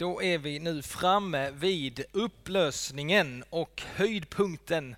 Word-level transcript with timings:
Då 0.00 0.22
är 0.22 0.38
vi 0.38 0.58
nu 0.58 0.82
framme 0.82 1.50
vid 1.50 2.04
upplösningen 2.12 3.44
och 3.50 3.82
höjdpunkten 3.94 4.96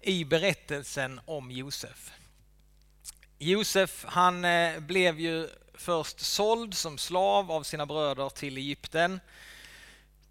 i 0.00 0.24
berättelsen 0.24 1.20
om 1.24 1.50
Josef. 1.50 2.10
Josef 3.38 4.04
han 4.08 4.44
eh, 4.44 4.80
blev 4.80 5.20
ju 5.20 5.48
först 5.74 6.20
såld 6.20 6.74
som 6.74 6.98
slav 6.98 7.52
av 7.52 7.62
sina 7.62 7.86
bröder 7.86 8.28
till 8.28 8.56
Egypten. 8.56 9.20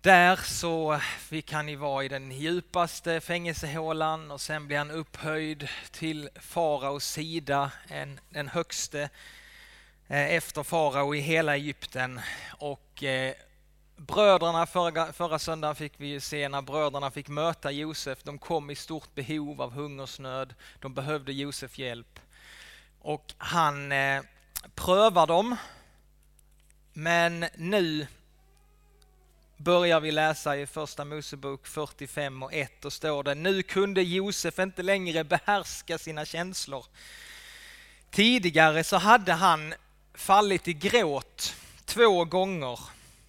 Där 0.02 0.36
så 0.36 1.00
fick 1.20 1.52
han 1.52 1.70
ju 1.70 1.76
vara 1.76 2.04
i 2.04 2.08
den 2.08 2.32
djupaste 2.32 3.22
fängelsehålan 3.22 4.32
och 4.32 4.42
sen 4.42 4.68
blev 4.68 4.78
han 4.78 4.92
upphöjd 4.92 5.68
till 5.92 6.30
faraos 6.36 7.06
sida, 7.06 7.72
en, 7.88 8.20
den 8.30 8.48
högste 8.48 9.10
eh, 10.08 10.36
efter 10.36 10.64
farao 10.64 11.16
i 11.16 11.20
hela 11.20 11.56
Egypten. 11.56 12.20
Och 12.58 13.04
eh, 13.04 13.34
bröderna, 13.98 14.66
förra, 14.66 15.14
förra 15.14 15.40
söndagen 15.40 15.76
fick 15.76 15.94
vi 15.98 16.20
se 16.20 16.50
när 16.50 16.62
bröderna 16.62 17.12
fick 17.12 17.28
möta 17.28 17.72
Josef. 17.72 18.24
De 18.24 18.38
kom 18.38 18.70
i 18.70 18.76
stort 18.76 19.16
behov 19.16 19.62
av 19.62 19.72
hungersnöd. 19.72 20.54
De 20.80 20.94
behövde 20.94 21.34
Josef 21.34 21.80
hjälp. 21.80 22.20
Och 23.02 23.34
han 23.38 23.92
eh, 23.92 24.22
prövar 24.76 25.28
dem. 25.28 25.56
Men 26.94 27.46
nu 27.56 28.08
börjar 29.58 30.00
vi 30.00 30.12
läsa 30.12 30.58
i 30.58 30.68
första 30.68 31.06
Mosebok 31.06 31.68
45 31.68 32.44
och 32.44 32.54
1 32.54 32.86
och 32.86 32.94
står 32.94 33.24
det 33.24 33.36
Nu 33.36 33.64
kunde 33.64 34.02
Josef 34.02 34.60
inte 34.60 34.84
längre 34.84 35.24
behärska 35.24 35.98
sina 35.98 36.26
känslor. 36.26 36.86
Tidigare 38.12 38.84
så 38.84 38.98
hade 38.98 39.34
han 39.34 39.74
fallit 40.14 40.68
i 40.68 40.74
gråt 40.74 41.56
två 41.86 42.26
gånger 42.26 42.80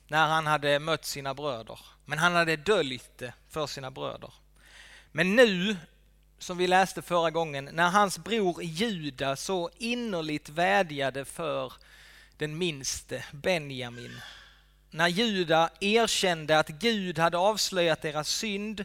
när 0.09 0.27
han 0.27 0.47
hade 0.47 0.79
mött 0.79 1.05
sina 1.05 1.35
bröder. 1.35 1.79
Men 2.05 2.19
han 2.19 2.35
hade 2.35 2.57
döljt 2.57 3.11
det 3.19 3.33
för 3.49 3.67
sina 3.67 3.91
bröder. 3.91 4.33
Men 5.13 5.37
nu, 5.37 5.77
som 6.39 6.59
vi 6.59 6.67
läste 6.67 7.03
förra 7.03 7.31
gången, 7.31 7.69
när 7.73 7.89
hans 7.89 8.19
bror 8.19 8.63
Juda 8.63 9.37
så 9.37 9.71
innerligt 9.79 10.49
vädjade 10.49 11.25
för 11.25 11.73
den 12.37 12.59
minste 12.59 13.25
Benjamin. 13.33 14.21
När 14.91 15.09
Juda 15.09 15.71
erkände 15.81 16.59
att 16.59 16.69
Gud 16.69 17.19
hade 17.19 17.39
avslöjat 17.39 18.03
deras 18.03 18.29
synd 18.29 18.85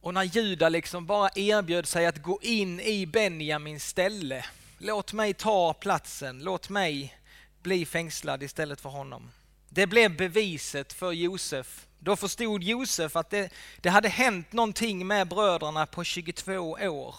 och 0.00 0.14
när 0.14 0.22
Juda 0.22 0.68
liksom 0.68 1.06
bara 1.06 1.30
erbjöd 1.34 1.86
sig 1.86 2.06
att 2.06 2.22
gå 2.22 2.38
in 2.42 2.80
i 2.80 3.06
Benjamins 3.06 3.86
ställe. 3.86 4.44
Låt 4.78 5.12
mig 5.12 5.34
ta 5.34 5.74
platsen, 5.74 6.42
låt 6.42 6.68
mig 6.68 7.18
bli 7.62 7.86
fängslad 7.86 8.42
istället 8.42 8.80
för 8.80 8.88
honom. 8.88 9.30
Det 9.68 9.86
blev 9.86 10.16
beviset 10.16 10.92
för 10.92 11.12
Josef. 11.12 11.86
Då 11.98 12.16
förstod 12.16 12.62
Josef 12.62 13.16
att 13.16 13.30
det, 13.30 13.52
det 13.80 13.88
hade 13.88 14.08
hänt 14.08 14.52
någonting 14.52 15.06
med 15.06 15.28
bröderna 15.28 15.86
på 15.86 16.04
22 16.04 16.52
år. 16.72 17.14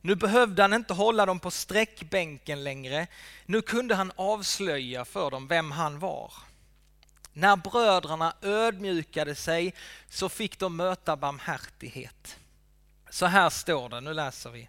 Nu 0.00 0.14
behövde 0.14 0.62
han 0.62 0.74
inte 0.74 0.94
hålla 0.94 1.26
dem 1.26 1.40
på 1.40 1.50
sträckbänken 1.50 2.64
längre. 2.64 3.06
Nu 3.46 3.62
kunde 3.62 3.94
han 3.94 4.12
avslöja 4.16 5.04
för 5.04 5.30
dem 5.30 5.48
vem 5.48 5.70
han 5.70 5.98
var. 5.98 6.32
När 7.32 7.56
bröderna 7.56 8.34
ödmjukade 8.42 9.34
sig 9.34 9.74
så 10.08 10.28
fick 10.28 10.58
de 10.58 10.76
möta 10.76 11.16
barmhärtighet. 11.16 12.36
Så 13.10 13.26
här 13.26 13.50
står 13.50 13.88
det, 13.88 14.00
nu 14.00 14.14
läser 14.14 14.50
vi. 14.50 14.68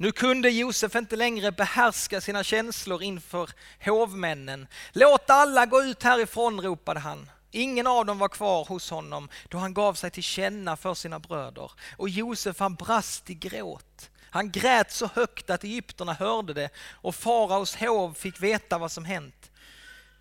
Nu 0.00 0.12
kunde 0.12 0.50
Josef 0.50 0.94
inte 0.96 1.16
längre 1.16 1.52
behärska 1.52 2.20
sina 2.20 2.44
känslor 2.44 3.02
inför 3.02 3.50
hovmännen. 3.84 4.66
Låt 4.92 5.30
alla 5.30 5.66
gå 5.66 5.82
ut 5.82 6.02
härifrån, 6.02 6.60
ropade 6.60 7.00
han. 7.00 7.30
Ingen 7.50 7.86
av 7.86 8.06
dem 8.06 8.18
var 8.18 8.28
kvar 8.28 8.64
hos 8.64 8.90
honom 8.90 9.28
då 9.48 9.58
han 9.58 9.74
gav 9.74 9.94
sig 9.94 10.10
till 10.10 10.22
känna 10.22 10.76
för 10.76 10.94
sina 10.94 11.18
bröder. 11.18 11.70
Och 11.96 12.08
Josef 12.08 12.60
han 12.60 12.74
brast 12.74 13.30
i 13.30 13.34
gråt. 13.34 14.10
Han 14.30 14.50
grät 14.50 14.92
så 14.92 15.06
högt 15.14 15.50
att 15.50 15.64
egyptierna 15.64 16.12
hörde 16.12 16.54
det 16.54 16.70
och 16.92 17.14
faraos 17.14 17.76
hov 17.76 18.14
fick 18.14 18.42
veta 18.42 18.78
vad 18.78 18.92
som 18.92 19.04
hänt. 19.04 19.50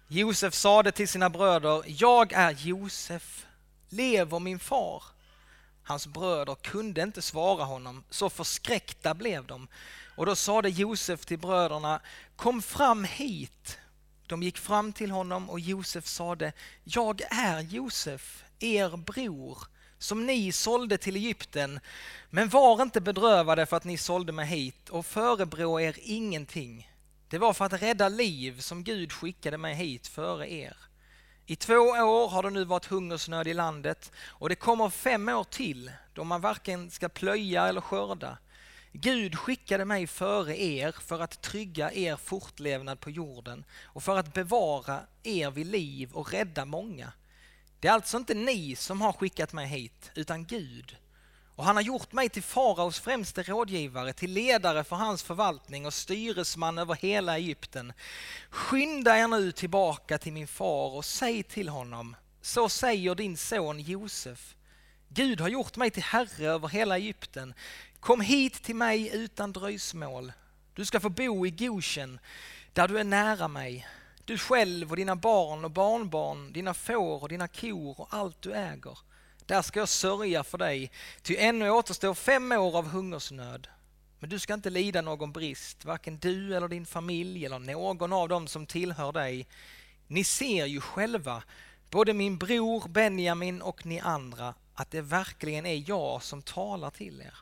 Josef 0.07 0.53
sade 0.53 0.91
till 0.91 1.07
sina 1.07 1.29
bröder, 1.29 1.83
jag 1.85 2.33
är 2.33 2.51
Josef, 2.51 3.45
lever 3.89 4.39
min 4.39 4.59
far? 4.59 5.03
Hans 5.87 6.07
bröder 6.07 6.55
kunde 6.55 7.01
inte 7.01 7.21
svara 7.21 7.63
honom, 7.63 8.03
så 8.09 8.29
förskräckta 8.29 9.13
blev 9.13 9.45
de. 9.45 9.67
Och 10.15 10.25
då 10.25 10.35
sade 10.35 10.69
Josef 10.69 11.25
till 11.25 11.39
bröderna, 11.39 12.01
kom 12.35 12.61
fram 12.61 13.03
hit. 13.03 13.77
De 14.27 14.43
gick 14.43 14.57
fram 14.57 14.93
till 14.93 15.11
honom 15.11 15.49
och 15.49 15.59
Josef 15.59 16.05
sade, 16.05 16.53
jag 16.83 17.21
är 17.21 17.61
Josef, 17.61 18.43
er 18.59 18.97
bror, 18.97 19.57
som 19.97 20.25
ni 20.25 20.51
sålde 20.51 20.97
till 20.97 21.15
Egypten. 21.15 21.79
Men 22.29 22.49
var 22.49 22.81
inte 22.81 23.01
bedrövade 23.01 23.65
för 23.65 23.77
att 23.77 23.83
ni 23.83 23.97
sålde 23.97 24.31
mig 24.31 24.45
hit 24.45 24.89
och 24.89 25.05
förebrå 25.05 25.79
er 25.79 25.95
ingenting. 26.01 26.91
Det 27.29 27.37
var 27.37 27.53
för 27.53 27.65
att 27.65 27.81
rädda 27.81 28.09
liv 28.09 28.59
som 28.59 28.83
Gud 28.83 29.11
skickade 29.11 29.57
mig 29.57 29.75
hit 29.75 30.07
före 30.07 30.51
er. 30.51 30.77
I 31.49 31.55
två 31.55 31.73
år 31.73 32.27
har 32.27 32.43
det 32.43 32.49
nu 32.49 32.63
varit 32.63 32.85
hungersnöd 32.85 33.47
i 33.47 33.53
landet 33.53 34.11
och 34.27 34.49
det 34.49 34.55
kommer 34.55 34.89
fem 34.89 35.29
år 35.29 35.43
till 35.43 35.91
då 36.13 36.23
man 36.23 36.41
varken 36.41 36.91
ska 36.91 37.09
plöja 37.09 37.67
eller 37.67 37.81
skörda. 37.81 38.37
Gud 38.91 39.37
skickade 39.37 39.85
mig 39.85 40.07
före 40.07 40.61
er 40.61 40.91
för 40.91 41.19
att 41.19 41.41
trygga 41.41 41.91
er 41.91 42.15
fortlevnad 42.15 42.99
på 42.99 43.09
jorden 43.09 43.65
och 43.83 44.03
för 44.03 44.17
att 44.17 44.33
bevara 44.33 44.99
er 45.23 45.51
vid 45.51 45.67
liv 45.67 46.11
och 46.13 46.31
rädda 46.31 46.65
många. 46.65 47.11
Det 47.79 47.87
är 47.87 47.91
alltså 47.91 48.17
inte 48.17 48.33
ni 48.33 48.75
som 48.75 49.01
har 49.01 49.13
skickat 49.13 49.53
mig 49.53 49.67
hit, 49.67 50.11
utan 50.15 50.45
Gud. 50.45 50.97
Och 51.57 51.65
han 51.65 51.75
har 51.75 51.83
gjort 51.83 52.11
mig 52.11 52.29
till 52.29 52.43
faraos 52.43 52.99
främste 52.99 53.43
rådgivare, 53.43 54.13
till 54.13 54.31
ledare 54.31 54.83
för 54.83 54.95
hans 54.95 55.23
förvaltning 55.23 55.85
och 55.85 55.93
styresman 55.93 56.77
över 56.77 56.95
hela 56.95 57.37
Egypten. 57.37 57.93
Skynda 58.49 59.17
er 59.17 59.27
nu 59.27 59.51
tillbaka 59.51 60.17
till 60.17 60.33
min 60.33 60.47
far 60.47 60.95
och 60.95 61.05
säg 61.05 61.43
till 61.43 61.69
honom, 61.69 62.15
så 62.41 62.69
säger 62.69 63.15
din 63.15 63.37
son 63.37 63.79
Josef. 63.79 64.55
Gud 65.09 65.41
har 65.41 65.49
gjort 65.49 65.77
mig 65.77 65.91
till 65.91 66.03
herre 66.03 66.45
över 66.45 66.67
hela 66.67 66.97
Egypten. 66.97 67.53
Kom 67.99 68.21
hit 68.21 68.63
till 68.63 68.75
mig 68.75 69.09
utan 69.13 69.53
dröjsmål. 69.53 70.33
Du 70.73 70.85
ska 70.85 70.99
få 70.99 71.09
bo 71.09 71.45
i 71.45 71.51
Goshen, 71.51 72.19
där 72.73 72.87
du 72.87 72.99
är 72.99 73.03
nära 73.03 73.47
mig. 73.47 73.87
Du 74.25 74.37
själv 74.37 74.89
och 74.89 74.95
dina 74.97 75.15
barn 75.15 75.65
och 75.65 75.71
barnbarn, 75.71 76.53
dina 76.53 76.73
får 76.73 77.21
och 77.21 77.29
dina 77.29 77.47
kor 77.47 78.01
och 78.01 78.07
allt 78.11 78.41
du 78.41 78.53
äger. 78.53 78.97
Där 79.47 79.61
ska 79.61 79.79
jag 79.79 79.89
sörja 79.89 80.43
för 80.43 80.57
dig, 80.57 80.91
ty 81.21 81.35
ännu 81.37 81.69
återstår 81.69 82.13
fem 82.13 82.51
år 82.51 82.77
av 82.77 82.87
hungersnöd. 82.87 83.67
Men 84.19 84.29
du 84.29 84.39
ska 84.39 84.53
inte 84.53 84.69
lida 84.69 85.01
någon 85.01 85.31
brist, 85.31 85.85
varken 85.85 86.17
du 86.17 86.55
eller 86.55 86.67
din 86.67 86.85
familj 86.85 87.45
eller 87.45 87.59
någon 87.59 88.13
av 88.13 88.29
dem 88.29 88.47
som 88.47 88.65
tillhör 88.65 89.11
dig. 89.11 89.47
Ni 90.07 90.23
ser 90.23 90.65
ju 90.65 90.81
själva, 90.81 91.43
både 91.89 92.13
min 92.13 92.37
bror 92.37 92.87
Benjamin 92.87 93.61
och 93.61 93.85
ni 93.85 93.99
andra, 93.99 94.53
att 94.73 94.91
det 94.91 95.01
verkligen 95.01 95.65
är 95.65 95.89
jag 95.89 96.23
som 96.23 96.41
talar 96.41 96.89
till 96.89 97.21
er. 97.21 97.37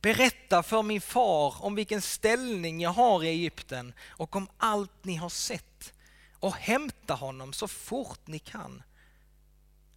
Berätta 0.00 0.62
för 0.62 0.82
min 0.82 1.00
far 1.00 1.64
om 1.64 1.74
vilken 1.74 2.02
ställning 2.02 2.80
jag 2.80 2.90
har 2.90 3.24
i 3.24 3.28
Egypten 3.28 3.92
och 4.08 4.36
om 4.36 4.48
allt 4.56 5.04
ni 5.04 5.16
har 5.16 5.28
sett 5.28 5.92
och 6.40 6.54
hämta 6.54 7.14
honom 7.14 7.52
så 7.52 7.68
fort 7.68 8.26
ni 8.26 8.38
kan. 8.38 8.82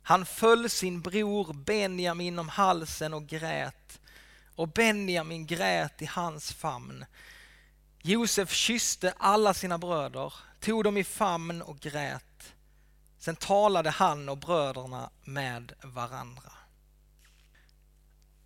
Han 0.07 0.25
föll 0.25 0.69
sin 0.69 1.01
bror 1.01 1.53
Benjamin 1.53 2.39
om 2.39 2.49
halsen 2.49 3.13
och 3.13 3.27
grät 3.27 3.99
och 4.55 4.67
Benjamin 4.67 5.47
grät 5.47 6.01
i 6.01 6.05
hans 6.05 6.53
famn. 6.53 7.05
Josef 8.01 8.51
kysste 8.51 9.13
alla 9.17 9.53
sina 9.53 9.77
bröder, 9.77 10.33
tog 10.59 10.83
dem 10.83 10.97
i 10.97 11.03
famn 11.03 11.61
och 11.61 11.79
grät. 11.79 12.53
Sen 13.19 13.35
talade 13.35 13.89
han 13.89 14.29
och 14.29 14.37
bröderna 14.37 15.09
med 15.23 15.73
varandra. 15.81 16.51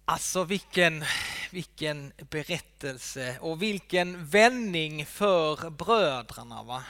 Alltså 0.05 0.43
vilken, 0.43 1.05
vilken 1.51 2.13
berättelse 2.29 3.39
och 3.39 3.61
vilken 3.61 4.25
vändning 4.25 5.05
för 5.05 5.69
bröderna. 5.69 6.63
Va? 6.63 6.83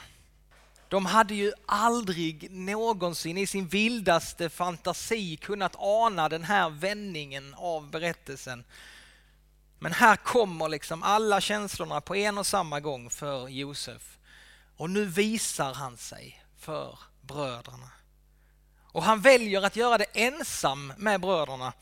De 0.90 1.06
hade 1.06 1.34
ju 1.34 1.52
aldrig 1.66 2.50
någonsin 2.50 3.38
i 3.38 3.46
sin 3.46 3.68
vildaste 3.68 4.48
fantasi 4.50 5.36
kunnat 5.36 5.76
ana 5.78 6.28
den 6.28 6.44
här 6.44 6.70
vändningen 6.70 7.54
av 7.54 7.90
berättelsen. 7.90 8.64
Men 9.78 9.92
här 9.92 10.16
kommer 10.16 10.68
liksom 10.68 11.02
alla 11.02 11.40
känslorna 11.40 12.00
på 12.00 12.16
en 12.16 12.38
och 12.38 12.46
samma 12.46 12.80
gång 12.80 13.10
för 13.10 13.48
Josef. 13.48 14.18
Och 14.76 14.90
nu 14.90 15.04
visar 15.04 15.74
han 15.74 15.96
sig 15.96 16.44
för 16.58 16.98
bröderna. 17.20 17.90
Och 18.82 19.02
han 19.02 19.20
väljer 19.20 19.62
att 19.62 19.76
göra 19.76 19.98
det 19.98 20.06
ensam 20.12 20.92
med 20.96 21.20
bröderna. 21.20 21.72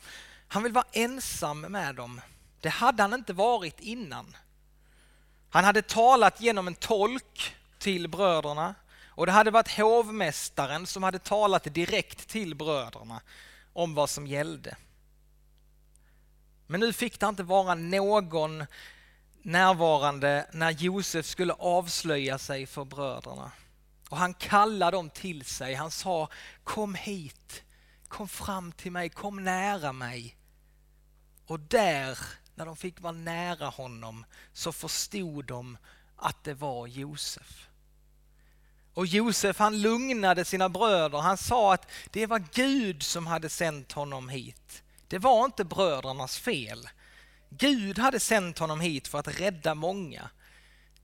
Han 0.47 0.63
vill 0.63 0.73
vara 0.73 0.87
ensam 0.91 1.61
med 1.61 1.95
dem. 1.95 2.21
Det 2.61 2.69
hade 2.69 3.03
han 3.03 3.13
inte 3.13 3.33
varit 3.33 3.79
innan. 3.79 4.35
Han 5.49 5.63
hade 5.63 5.81
talat 5.81 6.41
genom 6.41 6.67
en 6.67 6.75
tolk 6.75 7.55
till 7.79 8.07
bröderna 8.07 8.75
och 9.19 9.25
det 9.25 9.31
hade 9.31 9.51
varit 9.51 9.77
hovmästaren 9.77 10.87
som 10.87 11.03
hade 11.03 11.19
talat 11.19 11.63
direkt 11.63 12.27
till 12.27 12.55
bröderna 12.55 13.21
om 13.73 13.93
vad 13.93 14.09
som 14.09 14.27
gällde. 14.27 14.77
Men 16.67 16.79
nu 16.79 16.93
fick 16.93 17.19
det 17.19 17.25
inte 17.25 17.43
vara 17.43 17.75
någon 17.75 18.65
närvarande 19.41 20.49
när 20.53 20.71
Josef 20.71 21.25
skulle 21.25 21.53
avslöja 21.53 22.37
sig 22.37 22.65
för 22.65 22.85
bröderna. 22.85 23.51
Och 24.09 24.17
han 24.17 24.33
kallade 24.33 24.97
dem 24.97 25.09
till 25.09 25.45
sig. 25.45 25.73
Han 25.73 25.91
sa 25.91 26.29
kom 26.63 26.95
hit, 26.95 27.63
kom 28.07 28.27
fram 28.27 28.71
till 28.71 28.91
mig, 28.91 29.09
kom 29.09 29.43
nära 29.43 29.93
mig. 29.93 30.35
Och 31.45 31.59
där, 31.59 32.19
när 32.55 32.65
de 32.65 32.75
fick 32.75 33.01
vara 33.01 33.13
nära 33.13 33.65
honom, 33.65 34.25
så 34.53 34.71
förstod 34.71 35.45
de 35.45 35.77
att 36.15 36.43
det 36.43 36.53
var 36.53 36.87
Josef. 36.87 37.69
Och 38.93 39.05
Josef 39.05 39.59
han 39.59 39.81
lugnade 39.81 40.45
sina 40.45 40.69
bröder. 40.69 41.17
Han 41.17 41.37
sa 41.37 41.73
att 41.73 41.87
det 42.11 42.25
var 42.25 42.43
Gud 42.53 43.03
som 43.03 43.27
hade 43.27 43.49
sänt 43.49 43.91
honom 43.91 44.29
hit. 44.29 44.83
Det 45.07 45.17
var 45.17 45.45
inte 45.45 45.63
brödernas 45.63 46.37
fel. 46.37 46.89
Gud 47.49 47.99
hade 47.99 48.19
sänt 48.19 48.59
honom 48.59 48.79
hit 48.79 49.07
för 49.07 49.19
att 49.19 49.39
rädda 49.39 49.75
många. 49.75 50.29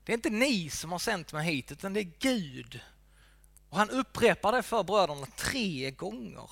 Det 0.04 0.12
är 0.12 0.14
inte 0.14 0.30
ni 0.30 0.70
som 0.70 0.92
har 0.92 0.98
sänt 0.98 1.32
mig 1.32 1.44
hit, 1.44 1.72
utan 1.72 1.92
det 1.92 2.00
är 2.00 2.12
Gud. 2.18 2.80
Och 3.70 3.78
han 3.78 3.90
upprepar 3.90 4.52
det 4.52 4.62
för 4.62 4.82
bröderna 4.82 5.26
tre 5.36 5.90
gånger. 5.90 6.50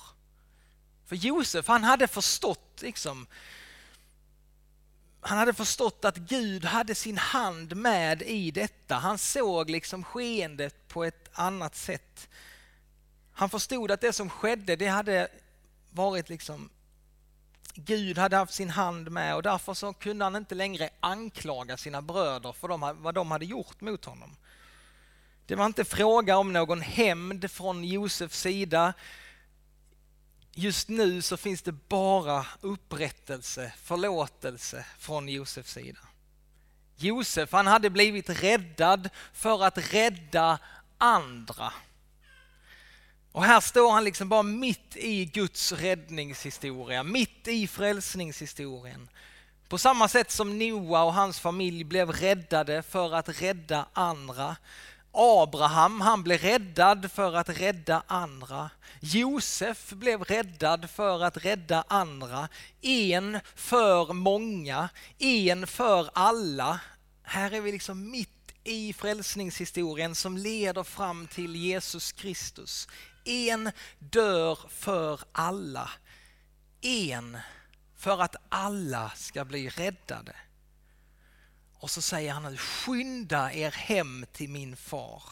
För 1.05 1.15
Josef, 1.15 1.67
han 1.67 1.83
hade 1.83 2.07
förstått 2.07 2.81
liksom, 2.81 3.27
han 5.21 5.37
hade 5.37 5.53
förstått 5.53 6.05
att 6.05 6.17
Gud 6.17 6.65
hade 6.65 6.95
sin 6.95 7.17
hand 7.17 7.75
med 7.75 8.21
i 8.21 8.51
detta. 8.51 8.95
Han 8.95 9.17
såg 9.17 9.69
liksom 9.69 10.03
skeendet 10.03 10.87
på 10.87 11.03
ett 11.03 11.24
annat 11.35 11.75
sätt. 11.75 12.29
Han 13.33 13.49
förstod 13.49 13.91
att 13.91 14.01
det 14.01 14.13
som 14.13 14.29
skedde, 14.29 14.75
det 14.75 14.87
hade 14.87 15.27
varit 15.91 16.29
liksom 16.29 16.69
Gud 17.77 18.17
hade 18.17 18.35
haft 18.35 18.53
sin 18.53 18.69
hand 18.69 19.11
med 19.11 19.35
och 19.35 19.43
därför 19.43 19.73
så 19.73 19.93
kunde 19.93 20.25
han 20.25 20.35
inte 20.35 20.55
längre 20.55 20.89
anklaga 20.99 21.77
sina 21.77 22.01
bröder 22.01 22.51
för 22.51 22.67
de, 22.67 22.95
vad 23.01 23.15
de 23.15 23.31
hade 23.31 23.45
gjort 23.45 23.81
mot 23.81 24.05
honom. 24.05 24.35
Det 25.45 25.55
var 25.55 25.65
inte 25.65 25.85
fråga 25.85 26.37
om 26.37 26.53
någon 26.53 26.81
hämnd 26.81 27.51
från 27.51 27.83
Josefs 27.83 28.39
sida. 28.39 28.93
Just 30.51 30.89
nu 30.89 31.21
så 31.21 31.37
finns 31.37 31.61
det 31.61 31.71
bara 31.71 32.45
upprättelse, 32.61 33.73
förlåtelse 33.81 34.85
från 34.99 35.29
Josefs 35.29 35.71
sida. 35.73 35.99
Josef 36.95 37.51
han 37.51 37.67
hade 37.67 37.89
blivit 37.89 38.29
räddad 38.29 39.09
för 39.33 39.63
att 39.63 39.93
rädda 39.93 40.59
andra. 40.97 41.73
Och 43.31 43.43
här 43.43 43.59
står 43.59 43.91
han 43.91 44.03
liksom 44.03 44.29
bara 44.29 44.43
mitt 44.43 44.95
i 44.95 45.25
Guds 45.25 45.71
räddningshistoria, 45.71 47.03
mitt 47.03 47.47
i 47.47 47.67
frälsningshistorien. 47.67 49.09
På 49.69 49.77
samma 49.77 50.07
sätt 50.07 50.31
som 50.31 50.59
Noa 50.59 51.03
och 51.03 51.13
hans 51.13 51.39
familj 51.39 51.83
blev 51.83 52.11
räddade 52.11 52.83
för 52.83 53.13
att 53.13 53.41
rädda 53.41 53.85
andra. 53.93 54.55
Abraham, 55.11 56.01
han 56.01 56.23
blev 56.23 56.41
räddad 56.41 57.11
för 57.11 57.33
att 57.33 57.49
rädda 57.49 58.03
andra. 58.07 58.69
Josef 58.99 59.89
blev 59.89 60.23
räddad 60.23 60.89
för 60.89 61.23
att 61.23 61.45
rädda 61.45 61.83
andra. 61.87 62.47
En 62.81 63.39
för 63.55 64.13
många, 64.13 64.89
en 65.19 65.67
för 65.67 66.09
alla. 66.13 66.79
Här 67.23 67.51
är 67.51 67.61
vi 67.61 67.71
liksom 67.71 68.11
mitt 68.11 68.34
i 68.65 68.93
frälsningshistorien 68.93 70.15
som 70.15 70.37
leder 70.37 70.83
fram 70.83 71.27
till 71.27 71.55
Jesus 71.55 72.11
Kristus. 72.11 72.87
En 73.23 73.71
dör 73.99 74.59
för 74.69 75.19
alla. 75.31 75.89
En 76.81 77.37
för 77.95 78.21
att 78.21 78.35
alla 78.49 79.11
ska 79.15 79.45
bli 79.45 79.69
räddade. 79.69 80.35
Och 81.73 81.91
så 81.91 82.01
säger 82.01 82.33
han 82.33 82.43
nu, 82.43 82.57
skynda 82.57 83.53
er 83.53 83.71
hem 83.71 84.25
till 84.31 84.49
min 84.49 84.75
far. 84.77 85.23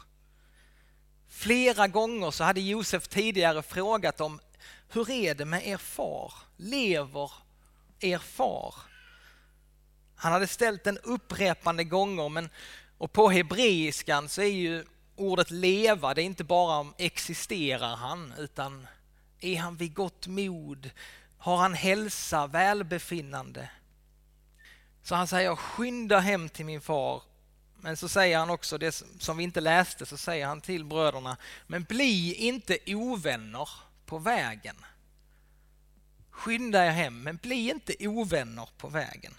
Flera 1.29 1.87
gånger 1.87 2.31
så 2.31 2.43
hade 2.43 2.61
Josef 2.61 3.07
tidigare 3.07 3.63
frågat 3.63 4.21
om 4.21 4.39
hur 4.89 5.11
är 5.11 5.35
det 5.35 5.45
med 5.45 5.67
er 5.67 5.77
far? 5.77 6.33
Lever 6.57 7.31
er 7.99 8.17
far? 8.17 8.75
Han 10.15 10.31
hade 10.31 10.47
ställt 10.47 10.83
den 10.83 10.97
upprepande 10.97 11.83
gånger 11.83 12.29
men, 12.29 12.49
och 13.03 13.13
på 13.13 13.29
hebreiskan 13.29 14.29
så 14.29 14.41
är 14.41 14.45
ju 14.45 14.85
ordet 15.15 15.51
leva, 15.51 16.13
det 16.13 16.21
är 16.21 16.25
inte 16.25 16.43
bara 16.43 16.77
om 16.77 16.93
existerar 16.97 17.95
han, 17.95 18.33
utan 18.37 18.87
är 19.39 19.57
han 19.57 19.75
vid 19.75 19.93
gott 19.93 20.27
mod? 20.27 20.89
Har 21.37 21.57
han 21.57 21.73
hälsa, 21.73 22.47
välbefinnande? 22.47 23.69
Så 25.01 25.15
han 25.15 25.27
säger 25.27 25.55
skynda 25.55 26.19
hem 26.19 26.49
till 26.49 26.65
min 26.65 26.81
far. 26.81 27.21
Men 27.79 27.97
så 27.97 28.09
säger 28.09 28.37
han 28.37 28.49
också 28.49 28.77
det 28.77 29.03
som 29.19 29.37
vi 29.37 29.43
inte 29.43 29.61
läste, 29.61 30.05
så 30.05 30.17
säger 30.17 30.45
han 30.45 30.61
till 30.61 30.85
bröderna, 30.85 31.37
men 31.67 31.83
bli 31.83 32.33
inte 32.33 32.77
ovänner 32.87 33.69
på 34.05 34.17
vägen. 34.17 34.75
Skynda 36.29 36.85
er 36.85 36.91
hem, 36.91 37.23
men 37.23 37.35
bli 37.37 37.69
inte 37.69 38.07
ovänner 38.07 38.69
på 38.77 38.87
vägen. 38.87 39.33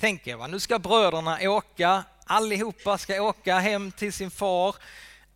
Tänk 0.00 0.26
er, 0.26 0.36
va? 0.36 0.46
nu 0.46 0.60
ska 0.60 0.78
bröderna 0.78 1.38
åka 1.50 2.04
Allihopa 2.24 2.98
ska 2.98 3.22
åka 3.22 3.58
hem 3.58 3.92
till 3.92 4.12
sin 4.12 4.30
far. 4.30 4.76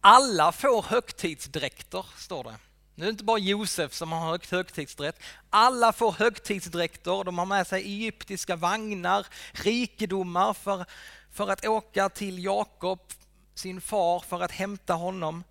Alla 0.01 0.53
får 0.53 0.83
högtidsdräkter, 0.83 2.07
står 2.17 2.45
det. 2.45 2.57
Nu 2.95 3.05
är 3.05 3.07
det 3.07 3.11
inte 3.11 3.25
bara 3.25 3.39
Josef 3.39 3.93
som 3.93 4.13
har 4.13 4.51
högtidsdräkt. 4.51 5.23
Alla 5.51 5.93
får 5.93 6.13
högtidsdräkter. 6.13 7.25
De 7.25 7.39
har 7.39 7.47
med 7.47 7.67
sig 7.67 7.83
egyptiska 7.83 8.57
vagnar, 8.57 9.27
rikedomar 9.53 10.55
för, 10.55 10.85
för 11.33 11.49
att 11.49 11.67
åka 11.67 12.09
till 12.09 12.45
Jakob, 12.45 13.01
sin 13.55 13.81
far, 13.81 14.21
för 14.21 14.41
att 14.41 14.53
hämta 14.53 14.95
honom. 14.95 15.45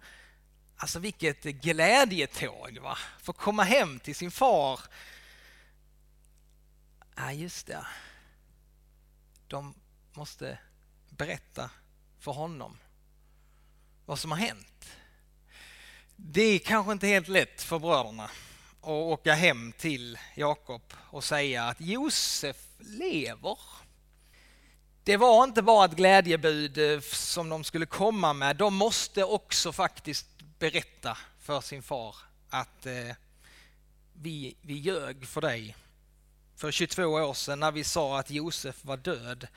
Alltså 0.77 0.99
vilket 0.99 1.43
glädjetåg, 1.43 2.79
va? 2.81 2.97
Få 3.21 3.33
komma 3.33 3.63
hem 3.63 3.99
till 3.99 4.15
sin 4.15 4.31
far. 4.31 4.79
Ja, 7.15 7.31
just 7.31 7.67
det. 7.67 7.85
De 9.53 9.73
måste 10.13 10.57
berätta 11.09 11.69
för 12.19 12.31
honom 12.31 12.77
vad 14.05 14.19
som 14.19 14.31
har 14.31 14.37
hänt. 14.37 14.89
Det 16.15 16.41
är 16.41 16.59
kanske 16.59 16.91
inte 16.91 17.07
helt 17.07 17.27
lätt 17.27 17.61
för 17.61 17.79
bröderna 17.79 18.23
att 18.81 18.87
åka 18.87 19.33
hem 19.33 19.71
till 19.71 20.17
Jakob 20.35 20.81
och 20.95 21.23
säga 21.23 21.63
att 21.63 21.81
Josef 21.81 22.57
lever. 22.79 23.57
Det 25.03 25.17
var 25.17 25.43
inte 25.43 25.61
bara 25.61 25.85
ett 25.85 25.95
glädjebud 25.95 26.77
eh, 26.77 26.99
som 27.01 27.49
de 27.49 27.63
skulle 27.63 27.85
komma 27.85 28.33
med, 28.33 28.55
de 28.55 28.75
måste 28.75 29.23
också 29.23 29.71
faktiskt 29.71 30.27
berätta 30.59 31.17
för 31.39 31.61
sin 31.61 31.83
far 31.83 32.15
att 32.49 32.85
eh, 32.85 33.15
vi, 34.13 34.55
vi 34.61 34.73
ljög 34.73 35.27
för 35.27 35.41
dig 35.41 35.75
för 36.63 36.71
22 36.71 37.03
år 37.03 37.33
sedan 37.33 37.59
när 37.59 37.71
vi 37.71 37.83
sa 37.83 38.19
att 38.19 38.29
Josef 38.29 38.85
var 38.85 38.97
död. 38.97 39.47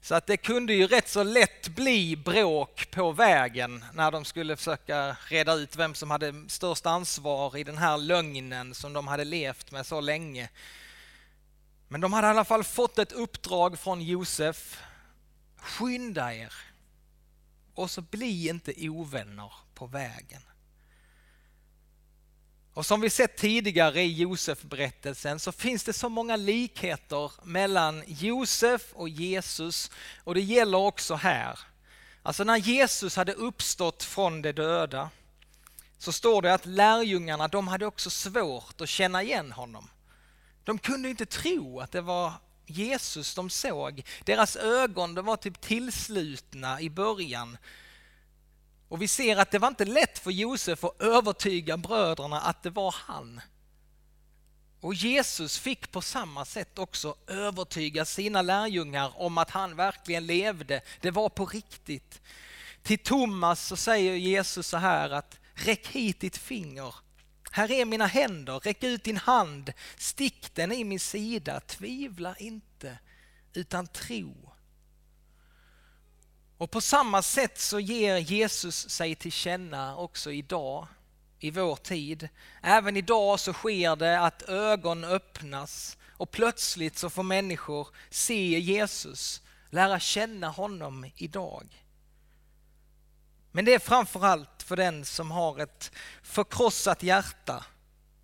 Så 0.00 0.14
att 0.14 0.26
det 0.26 0.36
kunde 0.36 0.74
ju 0.74 0.86
rätt 0.86 1.08
så 1.08 1.22
lätt 1.22 1.68
bli 1.68 2.16
bråk 2.16 2.90
på 2.90 3.12
vägen 3.12 3.84
när 3.94 4.10
de 4.10 4.24
skulle 4.24 4.56
försöka 4.56 5.16
reda 5.28 5.54
ut 5.54 5.76
vem 5.76 5.94
som 5.94 6.10
hade 6.10 6.34
störst 6.48 6.86
ansvar 6.86 7.56
i 7.56 7.64
den 7.64 7.78
här 7.78 7.98
lögnen 7.98 8.74
som 8.74 8.92
de 8.92 9.08
hade 9.08 9.24
levt 9.24 9.70
med 9.70 9.86
så 9.86 10.00
länge. 10.00 10.48
Men 11.88 12.00
de 12.00 12.12
hade 12.12 12.26
i 12.26 12.30
alla 12.30 12.44
fall 12.44 12.64
fått 12.64 12.98
ett 12.98 13.12
uppdrag 13.12 13.78
från 13.78 14.02
Josef. 14.02 14.82
Skynda 15.56 16.34
er 16.34 16.54
och 17.74 17.90
så 17.90 18.00
bli 18.00 18.48
inte 18.48 18.88
ovänner 18.88 19.52
på 19.74 19.86
vägen. 19.86 20.42
Och 22.76 22.86
som 22.86 23.00
vi 23.00 23.10
sett 23.10 23.36
tidigare 23.36 24.02
i 24.02 24.12
Josef-berättelsen 24.12 25.38
så 25.38 25.52
finns 25.52 25.84
det 25.84 25.92
så 25.92 26.08
många 26.08 26.36
likheter 26.36 27.32
mellan 27.42 28.02
Josef 28.06 28.92
och 28.92 29.08
Jesus 29.08 29.90
och 30.24 30.34
det 30.34 30.40
gäller 30.40 30.78
också 30.78 31.14
här. 31.14 31.58
Alltså 32.22 32.44
när 32.44 32.56
Jesus 32.56 33.16
hade 33.16 33.32
uppstått 33.32 34.02
från 34.02 34.42
de 34.42 34.52
döda 34.52 35.10
så 35.98 36.12
står 36.12 36.42
det 36.42 36.54
att 36.54 36.66
lärjungarna 36.66 37.48
de 37.48 37.68
hade 37.68 37.86
också 37.86 38.10
svårt 38.10 38.80
att 38.80 38.88
känna 38.88 39.22
igen 39.22 39.52
honom. 39.52 39.90
De 40.64 40.78
kunde 40.78 41.10
inte 41.10 41.26
tro 41.26 41.80
att 41.80 41.92
det 41.92 42.00
var 42.00 42.32
Jesus 42.66 43.34
de 43.34 43.50
såg. 43.50 44.02
Deras 44.24 44.56
ögon 44.56 45.14
de 45.14 45.24
var 45.24 45.36
typ 45.36 45.60
tillslutna 45.60 46.80
i 46.80 46.90
början 46.90 47.58
och 48.88 49.02
vi 49.02 49.08
ser 49.08 49.36
att 49.36 49.50
det 49.50 49.58
var 49.58 49.68
inte 49.68 49.84
lätt 49.84 50.18
för 50.18 50.30
Josef 50.30 50.84
att 50.84 51.02
övertyga 51.02 51.76
bröderna 51.76 52.40
att 52.40 52.62
det 52.62 52.70
var 52.70 52.94
han. 52.98 53.40
Och 54.80 54.94
Jesus 54.94 55.58
fick 55.58 55.92
på 55.92 56.02
samma 56.02 56.44
sätt 56.44 56.78
också 56.78 57.16
övertyga 57.26 58.04
sina 58.04 58.42
lärjungar 58.42 59.12
om 59.16 59.38
att 59.38 59.50
han 59.50 59.76
verkligen 59.76 60.26
levde. 60.26 60.80
Det 61.00 61.10
var 61.10 61.28
på 61.28 61.46
riktigt. 61.46 62.20
Till 62.82 62.98
Thomas 62.98 63.66
så 63.66 63.76
säger 63.76 64.14
Jesus 64.14 64.66
så 64.66 64.76
här 64.76 65.10
att 65.10 65.38
räck 65.54 65.86
hit 65.86 66.20
ditt 66.20 66.36
finger. 66.36 66.94
Här 67.50 67.70
är 67.70 67.84
mina 67.84 68.06
händer, 68.06 68.60
räck 68.60 68.84
ut 68.84 69.04
din 69.04 69.16
hand, 69.16 69.72
stick 69.96 70.54
den 70.54 70.72
i 70.72 70.84
min 70.84 71.00
sida, 71.00 71.60
tvivla 71.60 72.36
inte 72.36 72.98
utan 73.52 73.86
tro. 73.86 74.45
Och 76.58 76.70
på 76.70 76.80
samma 76.80 77.22
sätt 77.22 77.58
så 77.58 77.80
ger 77.80 78.16
Jesus 78.16 78.90
sig 78.90 79.14
till 79.14 79.32
känna 79.32 79.96
också 79.96 80.32
idag, 80.32 80.86
i 81.38 81.50
vår 81.50 81.76
tid. 81.76 82.28
Även 82.62 82.96
idag 82.96 83.40
så 83.40 83.52
sker 83.52 83.96
det 83.96 84.20
att 84.20 84.42
ögon 84.42 85.04
öppnas 85.04 85.96
och 86.10 86.30
plötsligt 86.30 86.98
så 86.98 87.10
får 87.10 87.22
människor 87.22 87.88
se 88.10 88.58
Jesus, 88.58 89.42
lära 89.70 90.00
känna 90.00 90.48
honom 90.48 91.10
idag. 91.16 91.82
Men 93.52 93.64
det 93.64 93.74
är 93.74 93.78
framförallt 93.78 94.62
för 94.62 94.76
den 94.76 95.04
som 95.04 95.30
har 95.30 95.58
ett 95.58 95.90
förkrossat 96.22 97.02
hjärta 97.02 97.64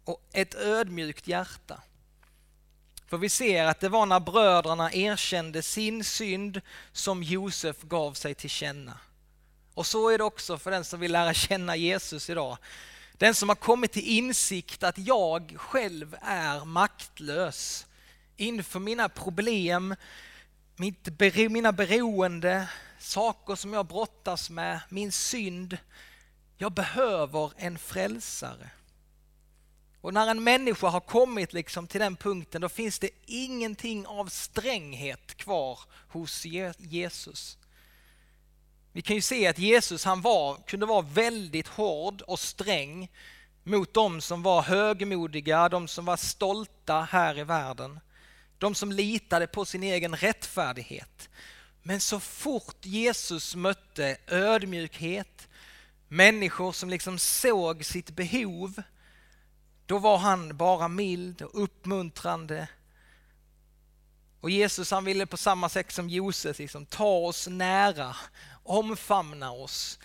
och 0.04 0.28
ett 0.32 0.54
ödmjukt 0.54 1.26
hjärta. 1.26 1.82
För 3.12 3.18
vi 3.18 3.28
ser 3.28 3.64
att 3.64 3.80
det 3.80 3.88
var 3.88 4.06
när 4.06 4.20
bröderna 4.20 4.92
erkände 4.92 5.62
sin 5.62 6.04
synd 6.04 6.60
som 6.92 7.22
Josef 7.22 7.82
gav 7.82 8.12
sig 8.12 8.34
till 8.34 8.50
känna. 8.50 8.98
Och 9.74 9.86
så 9.86 10.08
är 10.08 10.18
det 10.18 10.24
också 10.24 10.58
för 10.58 10.70
den 10.70 10.84
som 10.84 11.00
vill 11.00 11.12
lära 11.12 11.34
känna 11.34 11.76
Jesus 11.76 12.30
idag. 12.30 12.58
Den 13.12 13.34
som 13.34 13.48
har 13.48 13.56
kommit 13.56 13.92
till 13.92 14.08
insikt 14.08 14.82
att 14.82 14.98
jag 14.98 15.54
själv 15.56 16.16
är 16.22 16.64
maktlös 16.64 17.86
inför 18.36 18.80
mina 18.80 19.08
problem, 19.08 19.94
mitt, 20.76 21.08
mina 21.50 21.72
beroende, 21.72 22.68
saker 22.98 23.54
som 23.54 23.72
jag 23.72 23.86
brottas 23.86 24.50
med, 24.50 24.80
min 24.88 25.12
synd. 25.12 25.78
Jag 26.56 26.72
behöver 26.72 27.52
en 27.56 27.78
frälsare. 27.78 28.70
Och 30.02 30.14
när 30.14 30.26
en 30.26 30.44
människa 30.44 30.88
har 30.88 31.00
kommit 31.00 31.52
liksom 31.52 31.86
till 31.86 32.00
den 32.00 32.16
punkten 32.16 32.60
då 32.60 32.68
finns 32.68 32.98
det 32.98 33.10
ingenting 33.26 34.06
av 34.06 34.26
stränghet 34.26 35.34
kvar 35.36 35.78
hos 36.08 36.44
Jesus. 36.78 37.58
Vi 38.92 39.02
kan 39.02 39.16
ju 39.16 39.22
se 39.22 39.46
att 39.46 39.58
Jesus 39.58 40.04
han 40.04 40.20
var, 40.20 40.56
kunde 40.66 40.86
vara 40.86 41.02
väldigt 41.02 41.68
hård 41.68 42.22
och 42.22 42.40
sträng 42.40 43.10
mot 43.62 43.94
de 43.94 44.20
som 44.20 44.42
var 44.42 44.62
högmodiga, 44.62 45.68
de 45.68 45.88
som 45.88 46.04
var 46.04 46.16
stolta 46.16 47.08
här 47.10 47.38
i 47.38 47.44
världen. 47.44 48.00
De 48.58 48.74
som 48.74 48.92
litade 48.92 49.46
på 49.46 49.64
sin 49.64 49.82
egen 49.82 50.16
rättfärdighet. 50.16 51.28
Men 51.82 52.00
så 52.00 52.20
fort 52.20 52.86
Jesus 52.86 53.56
mötte 53.56 54.16
ödmjukhet, 54.26 55.48
människor 56.08 56.72
som 56.72 56.90
liksom 56.90 57.18
såg 57.18 57.84
sitt 57.84 58.10
behov, 58.10 58.82
då 59.86 59.98
var 59.98 60.18
han 60.18 60.56
bara 60.56 60.88
mild 60.88 61.42
och 61.42 61.62
uppmuntrande. 61.62 62.68
Och 64.40 64.50
Jesus 64.50 64.90
han 64.90 65.04
ville 65.04 65.26
på 65.26 65.36
samma 65.36 65.68
sätt 65.68 65.92
som 65.92 66.08
Josef 66.08 66.58
liksom, 66.58 66.86
ta 66.86 67.08
oss 67.08 67.46
nära, 67.48 68.16
omfamna 68.62 69.52
oss, 69.52 69.98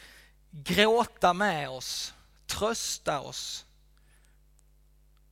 gråta 0.52 1.34
med 1.34 1.70
oss, 1.70 2.14
trösta 2.48 3.20
oss. 3.20 3.66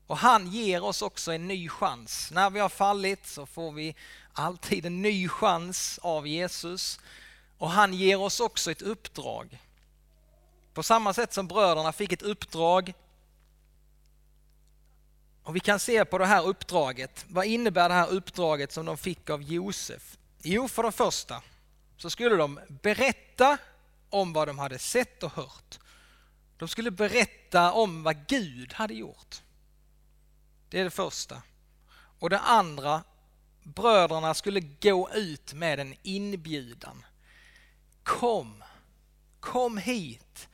Och 0.07 0.17
han 0.17 0.47
ger 0.47 0.83
oss 0.83 1.01
också 1.01 1.31
en 1.31 1.47
ny 1.47 1.69
chans. 1.69 2.31
När 2.31 2.49
vi 2.49 2.59
har 2.59 2.69
fallit 2.69 3.27
så 3.27 3.45
får 3.45 3.71
vi 3.71 3.95
alltid 4.33 4.85
en 4.85 5.01
ny 5.01 5.29
chans 5.29 5.99
av 6.03 6.27
Jesus. 6.27 6.99
Och 7.57 7.69
han 7.69 7.93
ger 7.93 8.21
oss 8.21 8.39
också 8.39 8.71
ett 8.71 8.81
uppdrag. 8.81 9.59
På 10.73 10.83
samma 10.83 11.13
sätt 11.13 11.33
som 11.33 11.47
bröderna 11.47 11.91
fick 11.91 12.11
ett 12.11 12.21
uppdrag. 12.21 12.93
Och 15.45 15.55
vi 15.55 15.59
kan 15.59 15.79
se 15.79 16.05
på 16.05 16.17
det 16.17 16.25
här 16.25 16.47
uppdraget. 16.47 17.25
Vad 17.27 17.45
innebär 17.45 17.89
det 17.89 17.95
här 17.95 18.09
uppdraget 18.09 18.71
som 18.71 18.85
de 18.85 18.97
fick 18.97 19.29
av 19.29 19.43
Josef? 19.43 20.17
Jo, 20.41 20.67
för 20.67 20.83
det 20.83 20.91
första 20.91 21.41
så 21.97 22.09
skulle 22.09 22.35
de 22.35 22.59
berätta 22.81 23.57
om 24.09 24.33
vad 24.33 24.47
de 24.47 24.59
hade 24.59 24.79
sett 24.79 25.23
och 25.23 25.31
hört. 25.31 25.79
De 26.57 26.67
skulle 26.67 26.91
berätta 26.91 27.71
om 27.71 28.03
vad 28.03 28.27
Gud 28.27 28.73
hade 28.73 28.93
gjort. 28.93 29.41
Det 30.69 30.79
är 30.79 30.83
det 30.83 30.89
första. 30.89 31.41
Och 32.19 32.29
det 32.29 32.39
andra, 32.39 33.03
bröderna 33.63 34.33
skulle 34.33 34.59
gå 34.59 35.09
ut 35.13 35.53
med 35.53 35.79
en 35.79 35.95
inbjudan. 36.03 37.05
Kom, 38.03 38.63
kom 39.39 39.77
hit. 39.77 40.47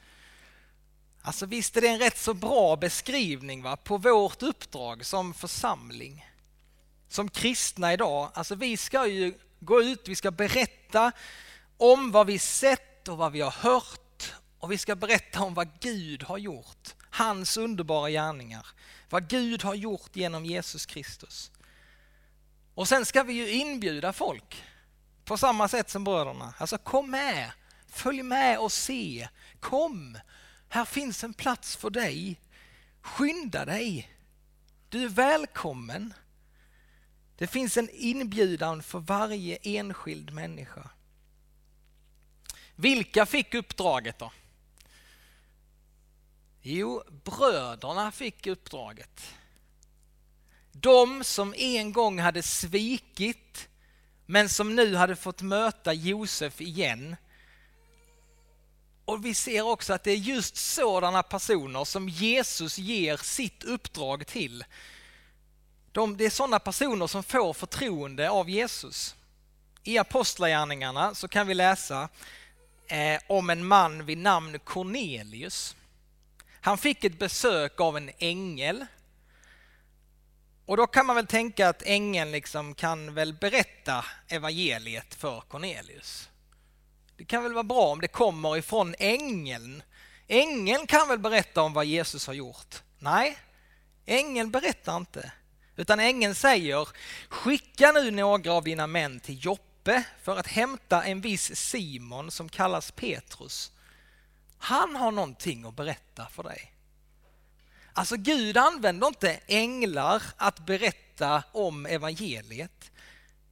Alltså 1.21 1.45
visst 1.45 1.77
är 1.77 1.81
det 1.81 1.87
en 1.87 1.99
rätt 1.99 2.17
så 2.17 2.33
bra 2.33 2.75
beskrivning 2.75 3.63
va, 3.63 3.75
på 3.77 3.97
vårt 3.97 4.43
uppdrag 4.43 5.05
som 5.05 5.33
församling. 5.33 6.25
Som 7.07 7.29
kristna 7.29 7.93
idag. 7.93 8.31
Alltså 8.33 8.55
vi 8.55 8.77
ska 8.77 9.07
ju 9.07 9.33
gå 9.59 9.81
ut, 9.81 10.07
vi 10.07 10.15
ska 10.15 10.31
berätta 10.31 11.11
om 11.77 12.11
vad 12.11 12.27
vi 12.27 12.39
sett 12.39 13.07
och 13.07 13.17
vad 13.17 13.31
vi 13.31 13.41
har 13.41 13.51
hört 13.51 14.33
och 14.59 14.71
vi 14.71 14.77
ska 14.77 14.95
berätta 14.95 15.41
om 15.41 15.53
vad 15.53 15.79
Gud 15.79 16.23
har 16.23 16.37
gjort. 16.37 16.95
Hans 17.09 17.57
underbara 17.57 18.09
gärningar. 18.09 18.67
Vad 19.09 19.27
Gud 19.27 19.63
har 19.63 19.75
gjort 19.75 20.15
genom 20.15 20.45
Jesus 20.45 20.85
Kristus. 20.85 21.51
Och 22.75 22.87
sen 22.87 23.05
ska 23.05 23.23
vi 23.23 23.33
ju 23.33 23.49
inbjuda 23.49 24.13
folk 24.13 24.63
på 25.25 25.37
samma 25.37 25.67
sätt 25.67 25.89
som 25.89 26.03
bröderna. 26.03 26.53
Alltså 26.57 26.77
kom 26.77 27.11
med, 27.11 27.51
följ 27.87 28.23
med 28.23 28.59
och 28.59 28.71
se. 28.71 29.27
Kom, 29.59 30.17
här 30.73 30.85
finns 30.85 31.23
en 31.23 31.33
plats 31.33 31.75
för 31.75 31.89
dig. 31.89 32.39
Skynda 33.01 33.65
dig. 33.65 34.11
Du 34.89 35.03
är 35.03 35.09
välkommen. 35.09 36.13
Det 37.37 37.47
finns 37.47 37.77
en 37.77 37.89
inbjudan 37.93 38.83
för 38.83 38.99
varje 38.99 39.57
enskild 39.63 40.33
människa. 40.33 40.89
Vilka 42.75 43.25
fick 43.25 43.53
uppdraget 43.53 44.19
då? 44.19 44.31
Jo, 46.61 47.03
bröderna 47.23 48.11
fick 48.11 48.47
uppdraget. 48.47 49.33
De 50.71 51.23
som 51.23 51.53
en 51.57 51.93
gång 51.93 52.19
hade 52.19 52.43
svikit 52.43 53.69
men 54.25 54.49
som 54.49 54.75
nu 54.75 54.95
hade 54.95 55.15
fått 55.15 55.41
möta 55.41 55.93
Josef 55.93 56.61
igen. 56.61 57.15
Och 59.05 59.25
vi 59.25 59.33
ser 59.33 59.61
också 59.61 59.93
att 59.93 60.03
det 60.03 60.11
är 60.11 60.15
just 60.15 60.57
sådana 60.57 61.23
personer 61.23 61.83
som 61.83 62.09
Jesus 62.09 62.77
ger 62.77 63.17
sitt 63.17 63.63
uppdrag 63.63 64.27
till. 64.27 64.63
De, 65.91 66.17
det 66.17 66.25
är 66.25 66.29
sådana 66.29 66.59
personer 66.59 67.07
som 67.07 67.23
får 67.23 67.53
förtroende 67.53 68.29
av 68.29 68.49
Jesus. 68.49 69.15
I 69.83 69.97
Apostlagärningarna 69.97 71.15
så 71.15 71.27
kan 71.27 71.47
vi 71.47 71.53
läsa 71.53 72.09
eh, 72.87 73.21
om 73.27 73.49
en 73.49 73.65
man 73.65 74.05
vid 74.05 74.17
namn 74.17 74.59
Cornelius. 74.59 75.75
Han 76.61 76.77
fick 76.77 77.03
ett 77.03 77.19
besök 77.19 77.79
av 77.79 77.97
en 77.97 78.11
ängel. 78.17 78.85
Och 80.65 80.77
då 80.77 80.87
kan 80.87 81.05
man 81.05 81.15
väl 81.15 81.27
tänka 81.27 81.69
att 81.69 81.81
ängeln 81.81 82.31
liksom 82.31 82.75
kan 82.75 83.13
väl 83.13 83.33
berätta 83.33 84.05
evangeliet 84.27 85.15
för 85.15 85.41
Cornelius. 85.41 86.30
Det 87.21 87.25
kan 87.25 87.43
väl 87.43 87.53
vara 87.53 87.63
bra 87.63 87.87
om 87.87 88.01
det 88.01 88.07
kommer 88.07 88.57
ifrån 88.57 88.95
ängeln. 88.99 89.83
Ängeln 90.27 90.87
kan 90.87 91.07
väl 91.07 91.19
berätta 91.19 91.61
om 91.61 91.73
vad 91.73 91.85
Jesus 91.85 92.27
har 92.27 92.33
gjort? 92.33 92.83
Nej, 92.99 93.37
ängeln 94.05 94.51
berättar 94.51 94.97
inte. 94.97 95.31
Utan 95.75 95.99
ängeln 95.99 96.35
säger, 96.35 96.87
skicka 97.29 97.91
nu 97.91 98.11
några 98.11 98.53
av 98.53 98.63
dina 98.63 98.87
män 98.87 99.19
till 99.19 99.45
Joppe 99.45 100.03
för 100.23 100.37
att 100.37 100.47
hämta 100.47 101.03
en 101.03 101.21
viss 101.21 101.55
Simon 101.55 102.31
som 102.31 102.49
kallas 102.49 102.91
Petrus. 102.91 103.71
Han 104.57 104.95
har 104.95 105.11
någonting 105.11 105.65
att 105.65 105.75
berätta 105.75 106.25
för 106.25 106.43
dig. 106.43 106.73
Alltså 107.93 108.15
Gud 108.17 108.57
använder 108.57 109.07
inte 109.07 109.39
änglar 109.47 110.23
att 110.37 110.59
berätta 110.59 111.43
om 111.51 111.85
evangeliet. 111.85 112.91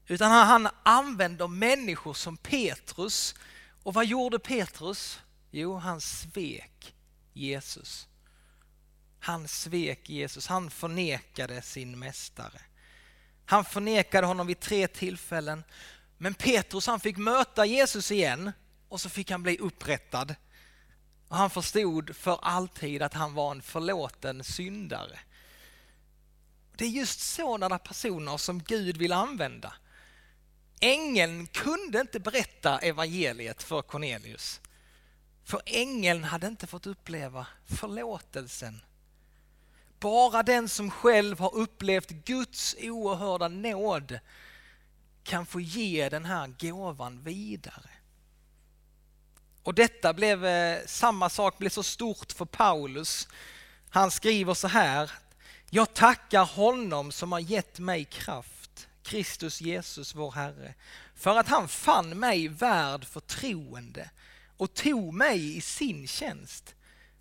Utan 0.08 0.32
han 0.32 0.70
använder 0.84 1.48
människor 1.48 2.14
som 2.14 2.38
Petrus. 2.38 3.36
Och 3.84 3.94
vad 3.94 4.06
gjorde 4.06 4.40
Petrus? 4.40 5.20
Jo, 5.52 5.76
han 5.76 6.02
svek 6.02 6.96
Jesus. 7.34 8.08
Han 9.20 9.48
svek 9.48 10.10
Jesus, 10.10 10.48
han 10.48 10.70
förnekade 10.70 11.62
sin 11.62 12.00
mästare. 12.00 12.62
Han 13.46 13.66
förnekade 13.66 14.28
honom 14.28 14.48
vid 14.48 14.60
tre 14.60 14.88
tillfällen. 14.88 15.64
Men 16.18 16.34
Petrus 16.34 16.88
han 16.88 17.00
fick 17.00 17.18
möta 17.18 17.66
Jesus 17.66 18.12
igen 18.12 18.52
och 18.90 19.02
så 19.02 19.10
fick 19.10 19.32
han 19.32 19.44
bli 19.44 19.58
upprättad 19.58 20.36
och 21.30 21.38
han 21.38 21.50
förstod 21.50 22.16
för 22.16 22.40
alltid 22.42 23.02
att 23.02 23.14
han 23.14 23.34
var 23.34 23.52
en 23.52 23.62
förlåten 23.62 24.44
syndare. 24.44 25.20
Det 26.78 26.86
är 26.86 26.90
just 26.90 27.20
sådana 27.20 27.80
personer 27.80 28.38
som 28.38 28.64
Gud 28.64 28.98
vill 28.98 29.14
använda. 29.14 29.74
Ängeln 30.80 31.48
kunde 31.48 32.02
inte 32.02 32.20
berätta 32.20 32.80
evangeliet 32.80 33.64
för 33.64 33.82
Cornelius. 33.82 34.62
För 35.44 35.62
ängeln 35.66 36.24
hade 36.24 36.48
inte 36.48 36.68
fått 36.68 36.88
uppleva 36.88 37.48
förlåtelsen. 37.66 38.82
Bara 40.00 40.44
den 40.44 40.70
som 40.70 40.92
själv 40.92 41.40
har 41.40 41.56
upplevt 41.56 42.10
Guds 42.10 42.76
oerhörda 42.82 43.48
nåd 43.48 44.20
kan 45.24 45.46
få 45.46 45.60
ge 45.60 46.10
den 46.10 46.26
här 46.26 46.48
gåvan 46.48 47.24
vidare. 47.24 47.90
Och 49.64 49.74
detta 49.74 50.14
blev, 50.14 50.46
eh, 50.46 50.80
samma 50.86 51.30
sak 51.30 51.58
blev 51.58 51.70
så 51.70 51.84
stort 51.84 52.32
för 52.32 52.46
Paulus. 52.46 53.28
Han 53.90 54.12
skriver 54.12 54.54
så 54.54 54.68
här, 54.68 55.12
jag 55.70 55.94
tackar 55.94 56.46
honom 56.46 57.12
som 57.12 57.32
har 57.32 57.40
gett 57.40 57.80
mig 57.80 58.06
kraft, 58.06 58.59
Kristus 59.04 59.62
Jesus 59.62 60.16
vår 60.16 60.32
Herre, 60.32 60.74
för 61.16 61.38
att 61.38 61.48
han 61.48 61.68
fann 61.68 62.20
mig 62.20 62.48
värd 62.48 63.06
förtroende 63.06 64.10
och 64.58 64.74
tog 64.74 65.14
mig 65.14 65.58
i 65.58 65.62
sin 65.62 66.08
tjänst. 66.08 66.76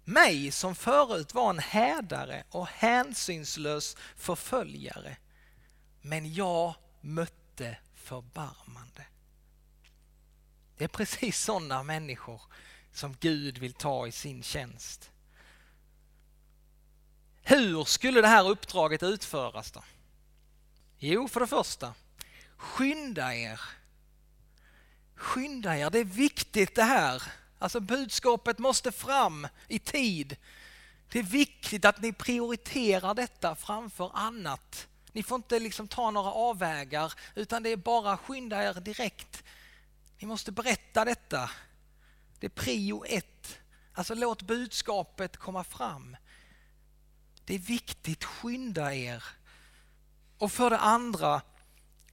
Mig 0.04 0.50
som 0.50 0.74
förut 0.74 1.34
var 1.34 1.50
en 1.50 1.58
hädare 1.58 2.44
och 2.50 2.66
hänsynslös 2.66 3.96
förföljare. 4.16 5.16
Men 6.00 6.34
jag 6.34 6.74
mötte 7.00 7.76
förbarmande. 7.94 9.06
Det 10.76 10.84
är 10.84 10.88
precis 10.88 11.38
sådana 11.38 11.82
människor 11.82 12.42
som 12.92 13.16
Gud 13.20 13.58
vill 13.58 13.72
ta 13.72 14.06
i 14.06 14.12
sin 14.12 14.42
tjänst. 14.42 15.10
Hur 17.42 17.84
skulle 17.84 18.20
det 18.20 18.28
här 18.28 18.48
uppdraget 18.48 19.02
utföras 19.02 19.70
då? 19.70 19.82
Jo, 20.98 21.28
för 21.28 21.40
det 21.40 21.46
första, 21.46 21.94
skynda 22.56 23.34
er. 23.34 23.60
Skynda 25.14 25.76
er, 25.76 25.90
det 25.90 25.98
är 25.98 26.04
viktigt 26.04 26.74
det 26.74 26.82
här. 26.82 27.22
Alltså 27.58 27.80
budskapet 27.80 28.58
måste 28.58 28.92
fram 28.92 29.48
i 29.68 29.78
tid. 29.78 30.36
Det 31.08 31.18
är 31.18 31.22
viktigt 31.22 31.84
att 31.84 32.02
ni 32.02 32.12
prioriterar 32.12 33.14
detta 33.14 33.54
framför 33.54 34.10
annat. 34.14 34.88
Ni 35.12 35.22
får 35.22 35.36
inte 35.36 35.58
liksom 35.58 35.88
ta 35.88 36.10
några 36.10 36.30
avvägar 36.30 37.12
utan 37.34 37.62
det 37.62 37.70
är 37.70 37.76
bara 37.76 38.16
skynda 38.16 38.64
er 38.64 38.74
direkt. 38.74 39.44
Ni 40.18 40.26
måste 40.26 40.52
berätta 40.52 41.04
detta. 41.04 41.50
Det 42.38 42.46
är 42.46 42.50
prio 42.50 43.04
ett. 43.04 43.58
Alltså 43.92 44.14
låt 44.14 44.42
budskapet 44.42 45.36
komma 45.36 45.64
fram. 45.64 46.16
Det 47.44 47.54
är 47.54 47.58
viktigt, 47.58 48.24
skynda 48.24 48.94
er. 48.94 49.24
Och 50.38 50.52
för 50.52 50.70
det 50.70 50.78
andra, 50.78 51.42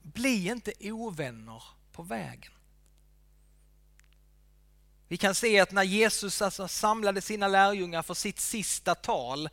bli 0.02 0.48
inte 0.48 0.74
ovänner 0.92 1.64
på 1.92 2.04
vägen. 2.04 2.52
Vi 5.08 5.18
kan 5.18 5.36
se 5.36 5.60
att 5.60 5.72
när 5.72 5.84
Jesus 5.84 6.42
alltså 6.42 6.68
samlade 6.68 7.22
sina 7.22 7.48
lärjungar 7.48 8.02
för 8.02 8.14
sitt 8.14 8.40
sista 8.40 8.96
tal, 8.96 9.50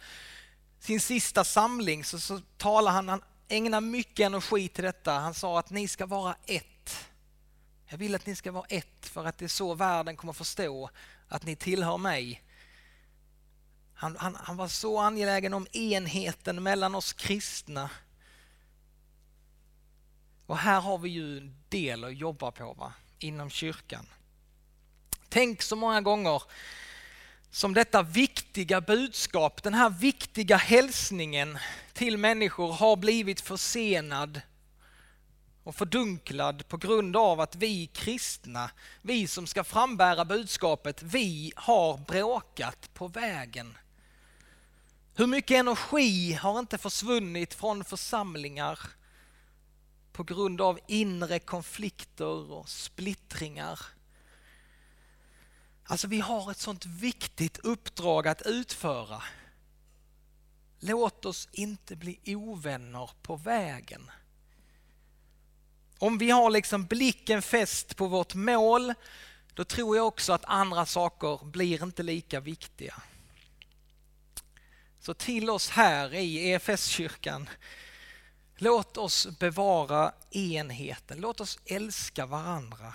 sin 0.79 1.01
sista 1.01 1.45
samling, 1.45 2.05
så, 2.05 2.21
så 2.21 2.41
talar 2.57 2.93
han, 2.93 3.09
han 3.09 3.23
ägnar 3.49 3.81
mycket 3.81 4.27
energi 4.27 4.69
till 4.69 4.85
detta. 4.85 5.13
Han 5.13 5.35
sa 5.35 5.59
att 5.59 5.71
ni 5.71 5.89
ska 5.89 6.07
vara 6.07 6.37
ett. 6.47 7.09
Jag 7.87 7.99
vill 7.99 8.15
att 8.15 8.27
ni 8.27 8.37
ska 8.37 8.53
vara 8.53 8.67
ett 8.69 9.07
för 9.07 9.25
att 9.25 9.39
det 9.39 9.45
är 9.45 9.49
så 9.49 9.75
världen 9.75 10.17
kommer 10.17 10.33
förstå 10.33 10.91
att 11.29 11.45
ni 11.45 11.57
tillhör 11.57 11.99
mig. 11.99 12.43
Han, 13.95 14.17
han, 14.17 14.37
han 14.41 14.57
var 14.57 14.69
så 14.69 14.99
angelägen 14.99 15.55
om 15.55 15.67
enheten 15.73 16.63
mellan 16.63 16.95
oss 16.95 17.13
kristna. 17.13 17.91
Och 20.47 20.59
här 20.59 20.81
har 20.81 20.99
vi 20.99 21.09
ju 21.09 21.39
en 21.39 21.55
del 21.69 22.05
att 22.05 22.17
jobba 22.17 22.51
på 22.51 22.73
va? 22.73 22.93
inom 23.19 23.51
kyrkan. 23.51 24.07
Tänk 25.29 25.63
så 25.63 25.77
många 25.77 26.01
gånger 26.01 26.43
som 27.51 27.75
detta 27.75 28.03
viktiga 28.03 28.81
budskap, 28.81 29.63
den 29.63 29.75
här 29.75 29.91
viktiga 29.91 30.57
hälsningen 30.57 31.59
till 31.93 32.19
människor 32.19 32.73
har 32.73 32.97
blivit 32.97 33.41
försenad 33.41 34.41
och 35.65 35.75
fördunklad 35.75 36.69
på 36.69 36.77
grund 36.77 37.17
av 37.17 37.41
att 37.41 37.57
vi 37.57 37.87
kristna, 37.87 38.71
vi 39.03 39.27
som 39.27 39.47
ska 39.47 39.65
frambära 39.65 40.25
budskapet, 40.25 41.03
vi 41.03 41.53
har 41.57 41.99
bråkat 41.99 42.95
på 42.95 43.09
vägen. 43.09 43.79
Hur 45.15 45.27
mycket 45.27 45.57
energi 45.57 46.33
har 46.33 46.59
inte 46.59 46.79
försvunnit 46.79 47.55
från 47.55 47.85
församlingar 47.85 48.79
på 50.13 50.23
grund 50.23 50.61
av 50.61 50.79
inre 50.87 51.39
konflikter 51.39 52.53
och 52.53 52.69
splittringar? 52.69 53.81
Alltså 55.85 56.09
vi 56.09 56.21
har 56.21 56.51
ett 56.51 56.59
sånt 56.59 56.87
viktigt 56.87 57.59
uppdrag 57.59 58.29
att 58.29 58.43
utföra. 58.47 59.23
Låt 60.81 61.25
oss 61.25 61.49
inte 61.53 61.97
bli 61.97 62.21
ovänner 62.27 63.11
på 63.23 63.37
vägen. 63.37 64.11
Om 65.99 66.19
vi 66.19 66.31
har 66.31 66.51
liksom 66.51 66.87
blicken 66.87 67.43
fäst 67.43 67.97
på 67.97 68.07
vårt 68.07 68.35
mål, 68.35 68.95
då 69.55 69.65
tror 69.65 69.97
jag 69.97 70.07
också 70.07 70.33
att 70.33 70.45
andra 70.45 70.87
saker 70.87 71.45
blir 71.45 71.83
inte 71.83 72.03
lika 72.03 72.41
viktiga. 72.41 73.03
Så 75.01 75.15
till 75.15 75.51
oss 75.51 75.71
här 75.71 76.15
i 76.15 76.51
EFS-kyrkan, 76.53 77.49
låt 78.63 78.97
oss 78.97 79.29
bevara 79.39 80.13
enheten, 80.31 81.21
låt 81.21 81.41
oss 81.41 81.59
älska 81.67 82.27
varandra. 82.27 82.95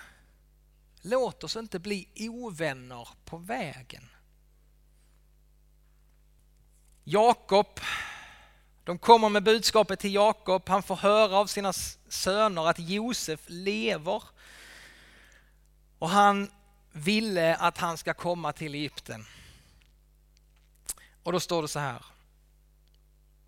Låt 1.02 1.44
oss 1.44 1.56
inte 1.56 1.80
bli 1.80 2.08
ovänner 2.16 3.10
på 3.26 3.38
vägen. 3.38 4.10
Jakob, 7.04 7.80
de 8.84 9.00
kommer 9.00 9.30
med 9.30 9.44
budskapet 9.44 10.00
till 10.00 10.14
Jakob. 10.14 10.70
Han 10.70 10.84
får 10.84 10.96
höra 10.96 11.38
av 11.38 11.48
sina 11.48 11.74
söner 12.10 12.68
att 12.68 12.80
Josef 12.80 13.40
lever. 13.48 14.24
Och 16.00 16.10
han 16.10 16.52
ville 16.92 17.56
att 17.56 17.78
han 17.78 17.98
ska 17.98 18.14
komma 18.14 18.54
till 18.54 18.76
Egypten. 18.76 19.26
Och 21.24 21.32
då 21.32 21.40
står 21.40 21.62
det 21.62 21.68
så 21.68 21.80
här. 21.80 22.06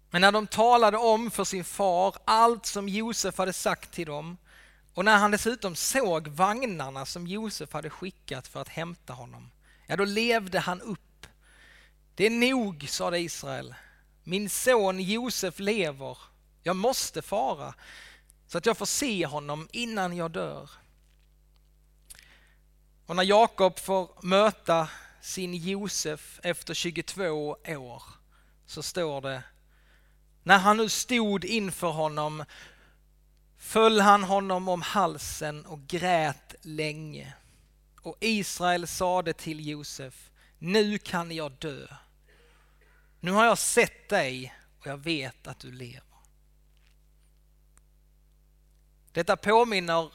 Men 0.10 0.22
när 0.22 0.32
de 0.32 0.48
talade 0.48 0.98
om 0.98 1.32
för 1.32 1.44
sin 1.44 1.64
far 1.64 2.16
allt 2.26 2.66
som 2.66 2.90
Josef 2.90 3.38
hade 3.38 3.54
sagt 3.54 3.92
till 3.92 4.08
dem 4.08 4.38
och 4.94 5.06
när 5.06 5.18
han 5.18 5.32
dessutom 5.32 5.76
såg 5.76 6.28
vagnarna 6.28 7.06
som 7.06 7.28
Josef 7.28 7.74
hade 7.74 7.90
skickat 7.90 8.48
för 8.48 8.62
att 8.62 8.68
hämta 8.68 9.14
honom, 9.14 9.52
ja 9.88 9.96
då 9.96 10.06
levde 10.06 10.60
han 10.60 10.82
upp. 10.82 11.28
Det 12.16 12.26
är 12.26 12.30
nog, 12.30 12.90
sade 12.90 13.20
Israel. 13.20 13.76
Min 14.24 14.50
son 14.50 15.00
Josef 15.00 15.60
lever. 15.60 16.18
Jag 16.64 16.76
måste 16.76 17.22
fara 17.22 17.74
så 18.48 18.58
att 18.58 18.66
jag 18.66 18.78
får 18.78 18.86
se 18.86 19.26
honom 19.26 19.68
innan 19.72 20.18
jag 20.18 20.32
dör. 20.32 20.70
Och 23.06 23.16
när 23.16 23.24
Jakob 23.24 23.80
får 23.80 24.10
möta 24.22 24.90
sin 25.22 25.54
Josef 25.54 26.40
efter 26.44 26.74
22 26.74 27.58
år 27.68 28.04
så 28.66 28.84
står 28.84 29.22
det, 29.22 29.44
när 30.50 30.58
han 30.58 30.78
nu 30.78 30.90
stod 30.90 31.46
inför 31.46 31.88
honom 31.88 32.44
föll 33.58 34.02
han 34.02 34.24
honom 34.24 34.68
om 34.68 34.82
halsen 34.82 35.66
och 35.66 35.88
grät 35.88 36.56
länge. 36.62 37.34
Och 38.02 38.18
Israel 38.20 38.88
sade 38.88 39.34
till 39.34 39.68
Josef, 39.68 40.32
nu 40.60 40.98
kan 40.98 41.32
jag 41.32 41.52
dö. 41.52 41.88
Nu 43.20 43.32
har 43.32 43.46
jag 43.46 43.58
sett 43.58 44.10
dig 44.10 44.56
och 44.80 44.88
jag 44.88 44.98
vet 44.98 45.48
att 45.48 45.60
du 45.60 45.72
lever. 45.72 46.18
Detta 49.12 49.38
påminner 49.38 50.12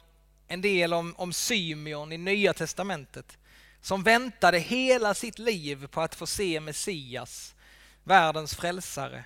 en 0.46 0.60
del 0.60 0.94
om, 0.94 1.14
om 1.16 1.32
Symeon 1.32 2.12
i 2.12 2.18
Nya 2.18 2.54
Testamentet 2.54 3.38
som 3.80 4.02
väntade 4.02 4.58
hela 4.58 5.14
sitt 5.14 5.38
liv 5.38 5.86
på 5.86 6.00
att 6.00 6.14
få 6.14 6.26
se 6.26 6.60
Messias, 6.60 7.54
världens 8.04 8.54
frälsare. 8.54 9.24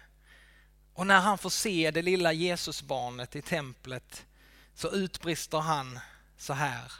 Och 0.98 1.06
när 1.06 1.20
han 1.20 1.38
får 1.38 1.50
se 1.50 1.90
det 1.90 2.02
lilla 2.02 2.32
Jesusbarnet 2.32 3.36
i 3.36 3.42
templet 3.42 4.26
så 4.74 4.90
utbrister 4.90 5.58
han 5.58 5.98
så 6.36 6.52
här. 6.52 6.92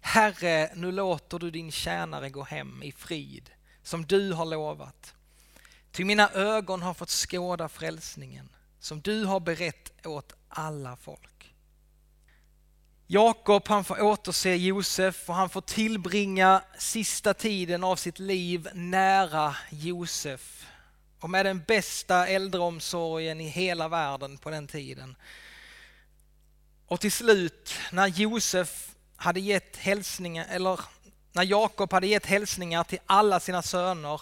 Herre, 0.00 0.70
nu 0.74 0.92
låter 0.92 1.38
du 1.38 1.50
din 1.50 1.72
tjänare 1.72 2.30
gå 2.30 2.42
hem 2.42 2.82
i 2.82 2.92
frid 2.92 3.50
som 3.82 4.06
du 4.06 4.32
har 4.32 4.44
lovat. 4.44 5.14
Ty 5.92 6.04
mina 6.04 6.30
ögon 6.30 6.82
har 6.82 6.94
fått 6.94 7.10
skåda 7.10 7.68
frälsningen 7.68 8.48
som 8.80 9.00
du 9.00 9.24
har 9.24 9.40
berett 9.40 10.06
åt 10.06 10.32
alla 10.48 10.96
folk. 10.96 11.54
Jakob 13.06 13.68
han 13.68 13.84
får 13.84 14.02
återse 14.02 14.54
Josef 14.54 15.28
och 15.28 15.34
han 15.34 15.48
får 15.48 15.60
tillbringa 15.60 16.62
sista 16.78 17.34
tiden 17.34 17.84
av 17.84 17.96
sitt 17.96 18.18
liv 18.18 18.68
nära 18.74 19.56
Josef 19.70 20.61
och 21.22 21.30
med 21.30 21.46
den 21.46 21.62
bästa 21.66 22.26
äldreomsorgen 22.26 23.40
i 23.40 23.48
hela 23.48 23.88
världen 23.88 24.38
på 24.38 24.50
den 24.50 24.66
tiden. 24.66 25.16
Och 26.86 27.00
till 27.00 27.12
slut 27.12 27.74
när 27.92 28.06
Josef 28.06 28.94
hade 29.16 29.40
gett 29.40 29.76
hälsningar, 29.76 30.46
eller 30.50 30.80
när 31.32 31.42
Jakob 31.42 31.92
hade 31.92 32.06
gett 32.06 32.26
hälsningar 32.26 32.84
till 32.84 32.98
alla 33.06 33.40
sina 33.40 33.62
söner 33.62 34.20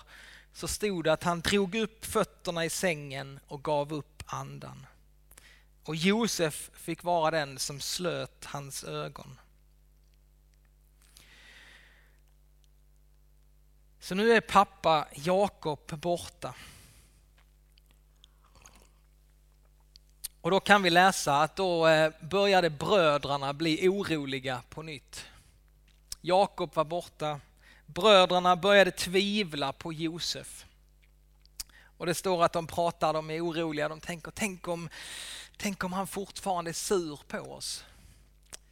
så 0.53 0.69
stod 0.69 1.05
det 1.05 1.13
att 1.13 1.23
han 1.23 1.41
drog 1.41 1.75
upp 1.75 2.05
fötterna 2.05 2.65
i 2.65 2.71
sängen 2.71 3.41
och 3.49 3.65
gav 3.65 3.93
upp 3.93 4.23
andan. 4.27 4.87
Och 5.85 5.97
Josef 5.97 6.71
fick 6.75 7.03
vara 7.03 7.31
den 7.31 7.59
som 7.59 7.81
slöt 7.81 8.45
hans 8.45 8.85
ögon. 8.85 9.41
Så 14.01 14.15
nu 14.15 14.33
är 14.33 14.41
pappa 14.41 15.09
Jakob 15.15 16.01
borta. 16.01 16.55
Och 20.43 20.51
då 20.51 20.61
kan 20.61 20.83
vi 20.83 20.91
läsa 20.91 21.43
att 21.43 21.57
då 21.57 21.87
eh, 21.87 22.13
började 22.21 22.71
bröderna 22.71 23.53
bli 23.53 23.89
oroliga 23.89 24.63
på 24.69 24.83
nytt. 24.83 25.25
Jakob 26.21 26.75
var 26.75 26.85
borta. 26.85 27.41
Bröderna 27.87 28.57
började 28.57 28.91
tvivla 28.91 29.73
på 29.73 29.93
Josef. 29.93 30.65
Och 31.99 32.07
det 32.07 32.15
står 32.15 32.45
att 32.45 32.53
de 32.53 32.67
pratar, 32.67 33.13
de 33.13 33.31
är 33.31 33.45
oroliga, 33.45 33.89
de 33.89 34.01
tänker, 34.01 34.31
tänk 34.31 34.69
om, 34.69 34.89
tänk 35.57 35.85
om 35.85 35.93
han 35.93 36.07
fortfarande 36.07 36.71
är 36.71 36.73
sur 36.73 37.21
på 37.29 37.39
oss. 37.39 37.85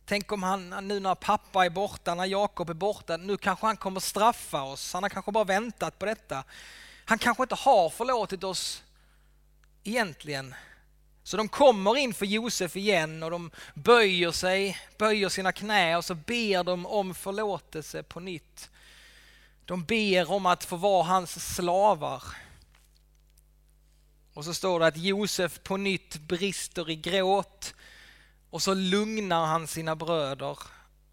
Tänk 0.06 0.32
om 0.32 0.42
han, 0.42 0.88
nu 0.88 1.00
när 1.00 1.14
pappa 1.14 1.64
är 1.64 1.70
borta, 1.70 2.14
när 2.14 2.24
Jakob 2.24 2.70
är 2.70 2.74
borta, 2.74 3.16
nu 3.16 3.36
kanske 3.36 3.66
han 3.66 3.76
kommer 3.76 4.00
straffa 4.00 4.62
oss. 4.62 4.92
Han 4.92 5.02
har 5.02 5.10
kanske 5.10 5.32
bara 5.32 5.44
väntat 5.44 5.98
på 5.98 6.06
detta. 6.06 6.44
Han 7.04 7.18
kanske 7.18 7.42
inte 7.42 7.54
har 7.54 7.90
förlåtit 7.90 8.44
oss 8.44 8.82
egentligen. 9.84 10.54
Så 11.28 11.36
de 11.36 11.48
kommer 11.48 11.96
in 11.96 12.14
för 12.14 12.26
Josef 12.26 12.76
igen 12.76 13.22
och 13.22 13.30
de 13.30 13.50
böjer 13.74 14.32
sig, 14.32 14.78
böjer 14.98 15.28
sina 15.28 15.52
knä 15.52 15.96
och 15.96 16.04
så 16.04 16.14
ber 16.14 16.64
de 16.64 16.86
om 16.86 17.14
förlåtelse 17.14 18.02
på 18.02 18.20
nytt. 18.20 18.70
De 19.64 19.84
ber 19.84 20.30
om 20.30 20.46
att 20.46 20.64
få 20.64 20.76
vara 20.76 21.02
hans 21.02 21.54
slavar. 21.54 22.22
Och 24.34 24.44
så 24.44 24.54
står 24.54 24.80
det 24.80 24.86
att 24.86 24.96
Josef 24.96 25.60
på 25.62 25.76
nytt 25.76 26.16
brister 26.16 26.90
i 26.90 26.96
gråt 26.96 27.74
och 28.50 28.62
så 28.62 28.74
lugnar 28.74 29.46
han 29.46 29.66
sina 29.66 29.96
bröder. 29.96 30.58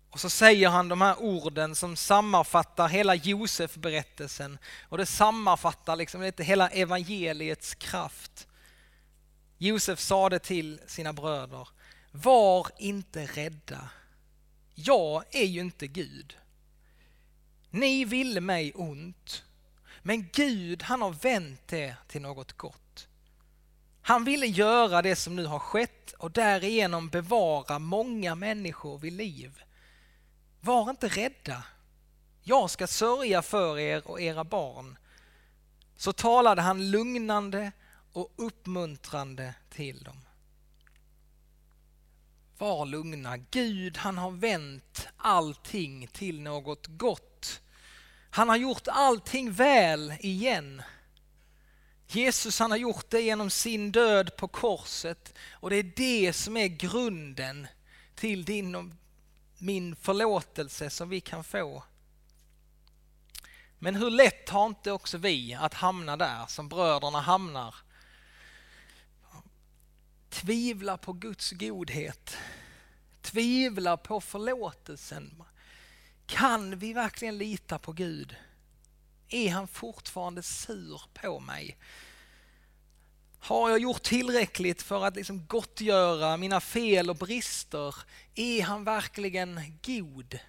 Och 0.10 0.20
så 0.20 0.30
säger 0.30 0.70
han 0.70 0.90
de 0.90 1.02
här 1.02 1.16
orden 1.20 1.76
som 1.76 1.96
sammanfattar 1.96 2.88
hela 2.88 3.16
Josef-berättelsen 3.16 4.58
och 4.90 4.98
det 4.98 5.06
sammanfattar 5.06 5.96
liksom 5.96 6.22
lite 6.22 6.44
hela 6.44 6.70
evangeliets 6.70 7.76
kraft. 7.76 8.48
Josef 9.58 10.00
sade 10.00 10.40
till 10.40 10.82
sina 10.88 11.14
bröder, 11.14 11.68
var 12.12 12.68
inte 12.78 13.26
rädda. 13.26 13.90
Jag 14.76 15.24
är 15.32 15.46
ju 15.46 15.60
inte 15.60 15.88
Gud. 15.88 16.38
Ni 17.70 18.06
ville 18.06 18.42
mig 18.42 18.74
ont, 18.76 19.44
men 20.02 20.30
Gud 20.34 20.84
han 20.84 21.02
har 21.02 21.12
vänt 21.12 21.68
det 21.68 21.96
till 22.08 22.22
något 22.22 22.54
gott. 22.54 23.08
Han 24.02 24.24
ville 24.24 24.46
göra 24.46 25.02
det 25.02 25.16
som 25.16 25.36
nu 25.36 25.46
har 25.46 25.60
skett 25.60 26.14
och 26.18 26.32
därigenom 26.32 27.10
bevara 27.10 27.80
många 27.80 28.36
människor 28.36 28.98
vid 28.98 29.14
liv. 29.14 29.64
Var 30.62 30.90
inte 30.90 31.08
rädda. 31.08 31.64
Jag 32.44 32.70
ska 32.70 32.88
sörja 32.88 33.42
för 33.42 33.80
er 33.80 34.08
och 34.08 34.22
era 34.22 34.44
barn. 34.44 34.98
Så 35.96 36.14
talade 36.14 36.62
han 36.62 36.92
lugnande 36.92 37.72
och 38.16 38.34
uppmuntrande 38.36 39.54
till 39.70 40.04
dem. 40.04 40.20
Var 42.58 42.86
lugna, 42.86 43.38
Gud 43.38 43.98
han 43.98 44.18
har 44.18 44.32
vänt 44.32 45.08
allting 45.18 46.08
till 46.08 46.42
något 46.42 46.88
gott. 46.88 47.62
Han 48.30 48.50
har 48.50 48.56
gjort 48.56 48.88
allting 48.88 49.52
väl 49.52 50.14
igen. 50.20 50.82
Jesus 52.08 52.60
han 52.60 52.72
har 52.72 52.78
gjort 52.78 53.10
det 53.10 53.22
genom 53.22 53.50
sin 53.50 53.92
död 53.92 54.38
på 54.38 54.48
korset 54.48 55.34
och 55.52 55.70
det 55.70 55.76
är 55.76 55.94
det 55.96 56.34
som 56.34 56.58
är 56.58 56.68
grunden 56.68 57.68
till 58.16 58.46
din 58.46 58.76
och 58.76 58.86
min 59.58 59.96
förlåtelse 59.96 60.90
som 60.90 61.10
vi 61.10 61.22
kan 61.22 61.44
få. 61.44 61.84
Men 63.80 63.96
hur 63.96 64.10
lätt 64.10 64.50
har 64.50 64.66
inte 64.66 64.92
också 64.92 65.18
vi 65.18 65.54
att 65.54 65.74
hamna 65.74 66.18
där 66.18 66.46
som 66.48 66.70
bröderna 66.70 67.22
hamnar? 67.22 67.76
Tvivla 70.36 70.98
på 70.98 71.14
Guds 71.14 71.52
godhet. 71.52 72.38
Tvivla 73.22 73.98
på 73.98 74.22
förlåtelsen. 74.22 75.44
Kan 76.26 76.80
vi 76.80 76.94
verkligen 76.94 77.38
lita 77.38 77.80
på 77.80 77.92
Gud? 77.92 78.36
Är 79.30 79.50
han 79.50 79.68
fortfarande 79.68 80.44
sur 80.44 81.02
på 81.14 81.40
mig? 81.40 81.78
Har 83.40 83.70
jag 83.70 83.80
gjort 83.80 84.04
tillräckligt 84.04 84.82
för 84.82 85.06
att 85.06 85.16
liksom 85.16 85.46
gottgöra 85.46 86.38
mina 86.38 86.62
fel 86.62 87.10
och 87.10 87.16
brister? 87.16 87.96
Är 88.36 88.62
han 88.62 88.84
verkligen 88.84 89.80
god? 89.86 90.40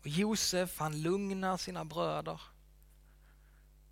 Och 0.00 0.08
Josef 0.08 0.78
han 0.78 1.02
lugnar 1.02 1.56
sina 1.56 1.84
bröder. 1.84 2.40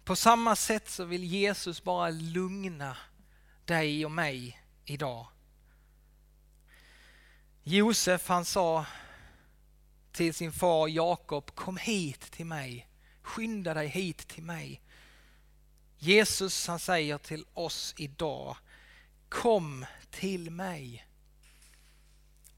På 0.04 0.16
samma 0.16 0.56
sätt 0.56 0.90
så 0.90 1.04
vill 1.04 1.24
Jesus 1.24 1.82
bara 1.82 2.10
lugna 2.10 2.96
dig 3.66 4.05
och 4.05 4.11
mig 4.11 4.61
idag. 4.85 5.27
Josef 7.62 8.29
han 8.29 8.44
sa 8.44 8.87
till 10.12 10.35
sin 10.35 10.53
far 10.53 10.88
Jakob, 10.88 11.55
kom 11.55 11.77
hit 11.77 12.20
till 12.20 12.46
mig, 12.46 12.88
skynda 13.22 13.74
dig 13.74 13.88
hit 13.88 14.29
till 14.29 14.42
mig. 14.42 14.81
Jesus 15.98 16.66
han 16.66 16.79
säger 16.79 17.18
till 17.18 17.44
oss 17.55 17.94
idag, 17.96 18.57
kom 19.29 19.87
till 20.11 20.50
mig. 20.50 21.07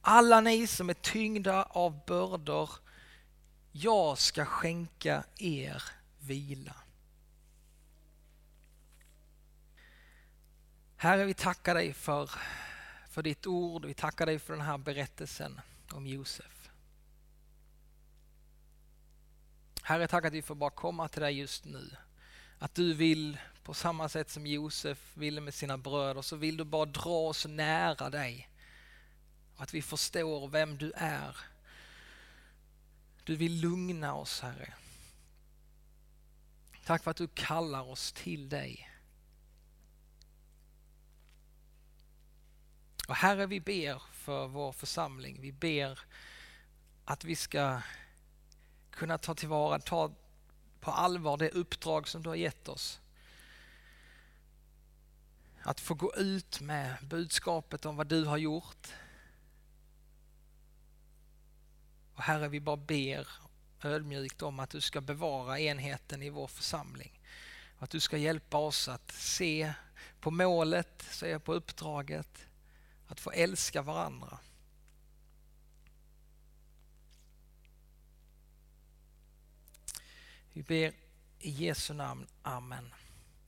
Alla 0.00 0.40
ni 0.40 0.66
som 0.66 0.90
är 0.90 0.94
tyngda 0.94 1.62
av 1.62 2.04
bördor, 2.06 2.70
jag 3.72 4.18
ska 4.18 4.44
skänka 4.44 5.24
er 5.38 5.82
vila. 6.18 6.74
Herre, 10.98 11.24
vi 11.24 11.34
tackar 11.34 11.74
dig 11.74 11.92
för, 11.92 12.30
för 13.10 13.22
ditt 13.22 13.46
ord, 13.46 13.84
vi 13.84 13.94
tackar 13.94 14.26
dig 14.26 14.38
för 14.38 14.52
den 14.52 14.62
här 14.62 14.78
berättelsen 14.78 15.60
om 15.92 16.06
Josef. 16.06 16.70
Herre, 19.82 20.08
tack 20.08 20.24
att 20.24 20.32
vi 20.32 20.42
får 20.42 20.54
bara 20.54 20.70
komma 20.70 21.08
till 21.08 21.22
dig 21.22 21.38
just 21.38 21.64
nu. 21.64 21.96
Att 22.58 22.74
du 22.74 22.94
vill, 22.94 23.38
på 23.62 23.74
samma 23.74 24.08
sätt 24.08 24.30
som 24.30 24.46
Josef 24.46 25.16
ville 25.16 25.40
med 25.40 25.54
sina 25.54 25.78
bröder, 25.78 26.22
så 26.22 26.36
vill 26.36 26.56
du 26.56 26.64
bara 26.64 26.84
dra 26.84 27.28
oss 27.28 27.46
nära 27.46 28.10
dig. 28.10 28.48
Att 29.56 29.74
vi 29.74 29.82
förstår 29.82 30.48
vem 30.48 30.78
du 30.78 30.92
är. 30.96 31.36
Du 33.24 33.36
vill 33.36 33.60
lugna 33.60 34.14
oss, 34.14 34.40
Herre. 34.40 34.74
Tack 36.84 37.02
för 37.02 37.10
att 37.10 37.16
du 37.16 37.28
kallar 37.28 37.82
oss 37.82 38.12
till 38.12 38.48
dig. 38.48 38.90
Och 43.06 43.14
Herre, 43.14 43.46
vi 43.46 43.60
ber 43.60 44.02
för 44.12 44.46
vår 44.46 44.72
församling. 44.72 45.40
Vi 45.40 45.52
ber 45.52 45.98
att 47.04 47.24
vi 47.24 47.36
ska 47.36 47.80
kunna 48.90 49.18
ta 49.18 49.34
tillvara, 49.34 49.78
ta 49.78 50.12
på 50.80 50.90
allvar 50.90 51.36
det 51.36 51.50
uppdrag 51.50 52.08
som 52.08 52.22
du 52.22 52.28
har 52.28 52.36
gett 52.36 52.68
oss. 52.68 53.00
Att 55.62 55.80
få 55.80 55.94
gå 55.94 56.14
ut 56.14 56.60
med 56.60 56.96
budskapet 57.02 57.86
om 57.86 57.96
vad 57.96 58.06
du 58.06 58.24
har 58.24 58.36
gjort. 58.36 58.88
Och 62.14 62.22
Herre, 62.22 62.48
vi 62.48 62.60
bara 62.60 62.76
ber 62.76 63.28
ödmjukt 63.82 64.42
om 64.42 64.60
att 64.60 64.70
du 64.70 64.80
ska 64.80 65.00
bevara 65.00 65.60
enheten 65.60 66.22
i 66.22 66.30
vår 66.30 66.46
församling. 66.46 67.20
Att 67.78 67.90
du 67.90 68.00
ska 68.00 68.16
hjälpa 68.16 68.58
oss 68.58 68.88
att 68.88 69.12
se 69.12 69.72
på 70.20 70.30
målet, 70.30 71.06
se 71.10 71.38
på 71.38 71.54
uppdraget, 71.54 72.46
att 73.08 73.20
få 73.20 73.30
älska 73.30 73.82
varandra. 73.82 74.38
Vi 80.52 80.62
ber 80.62 80.92
i 81.38 81.50
Jesu 81.50 81.94
namn. 81.94 82.26
Amen. 82.42 82.94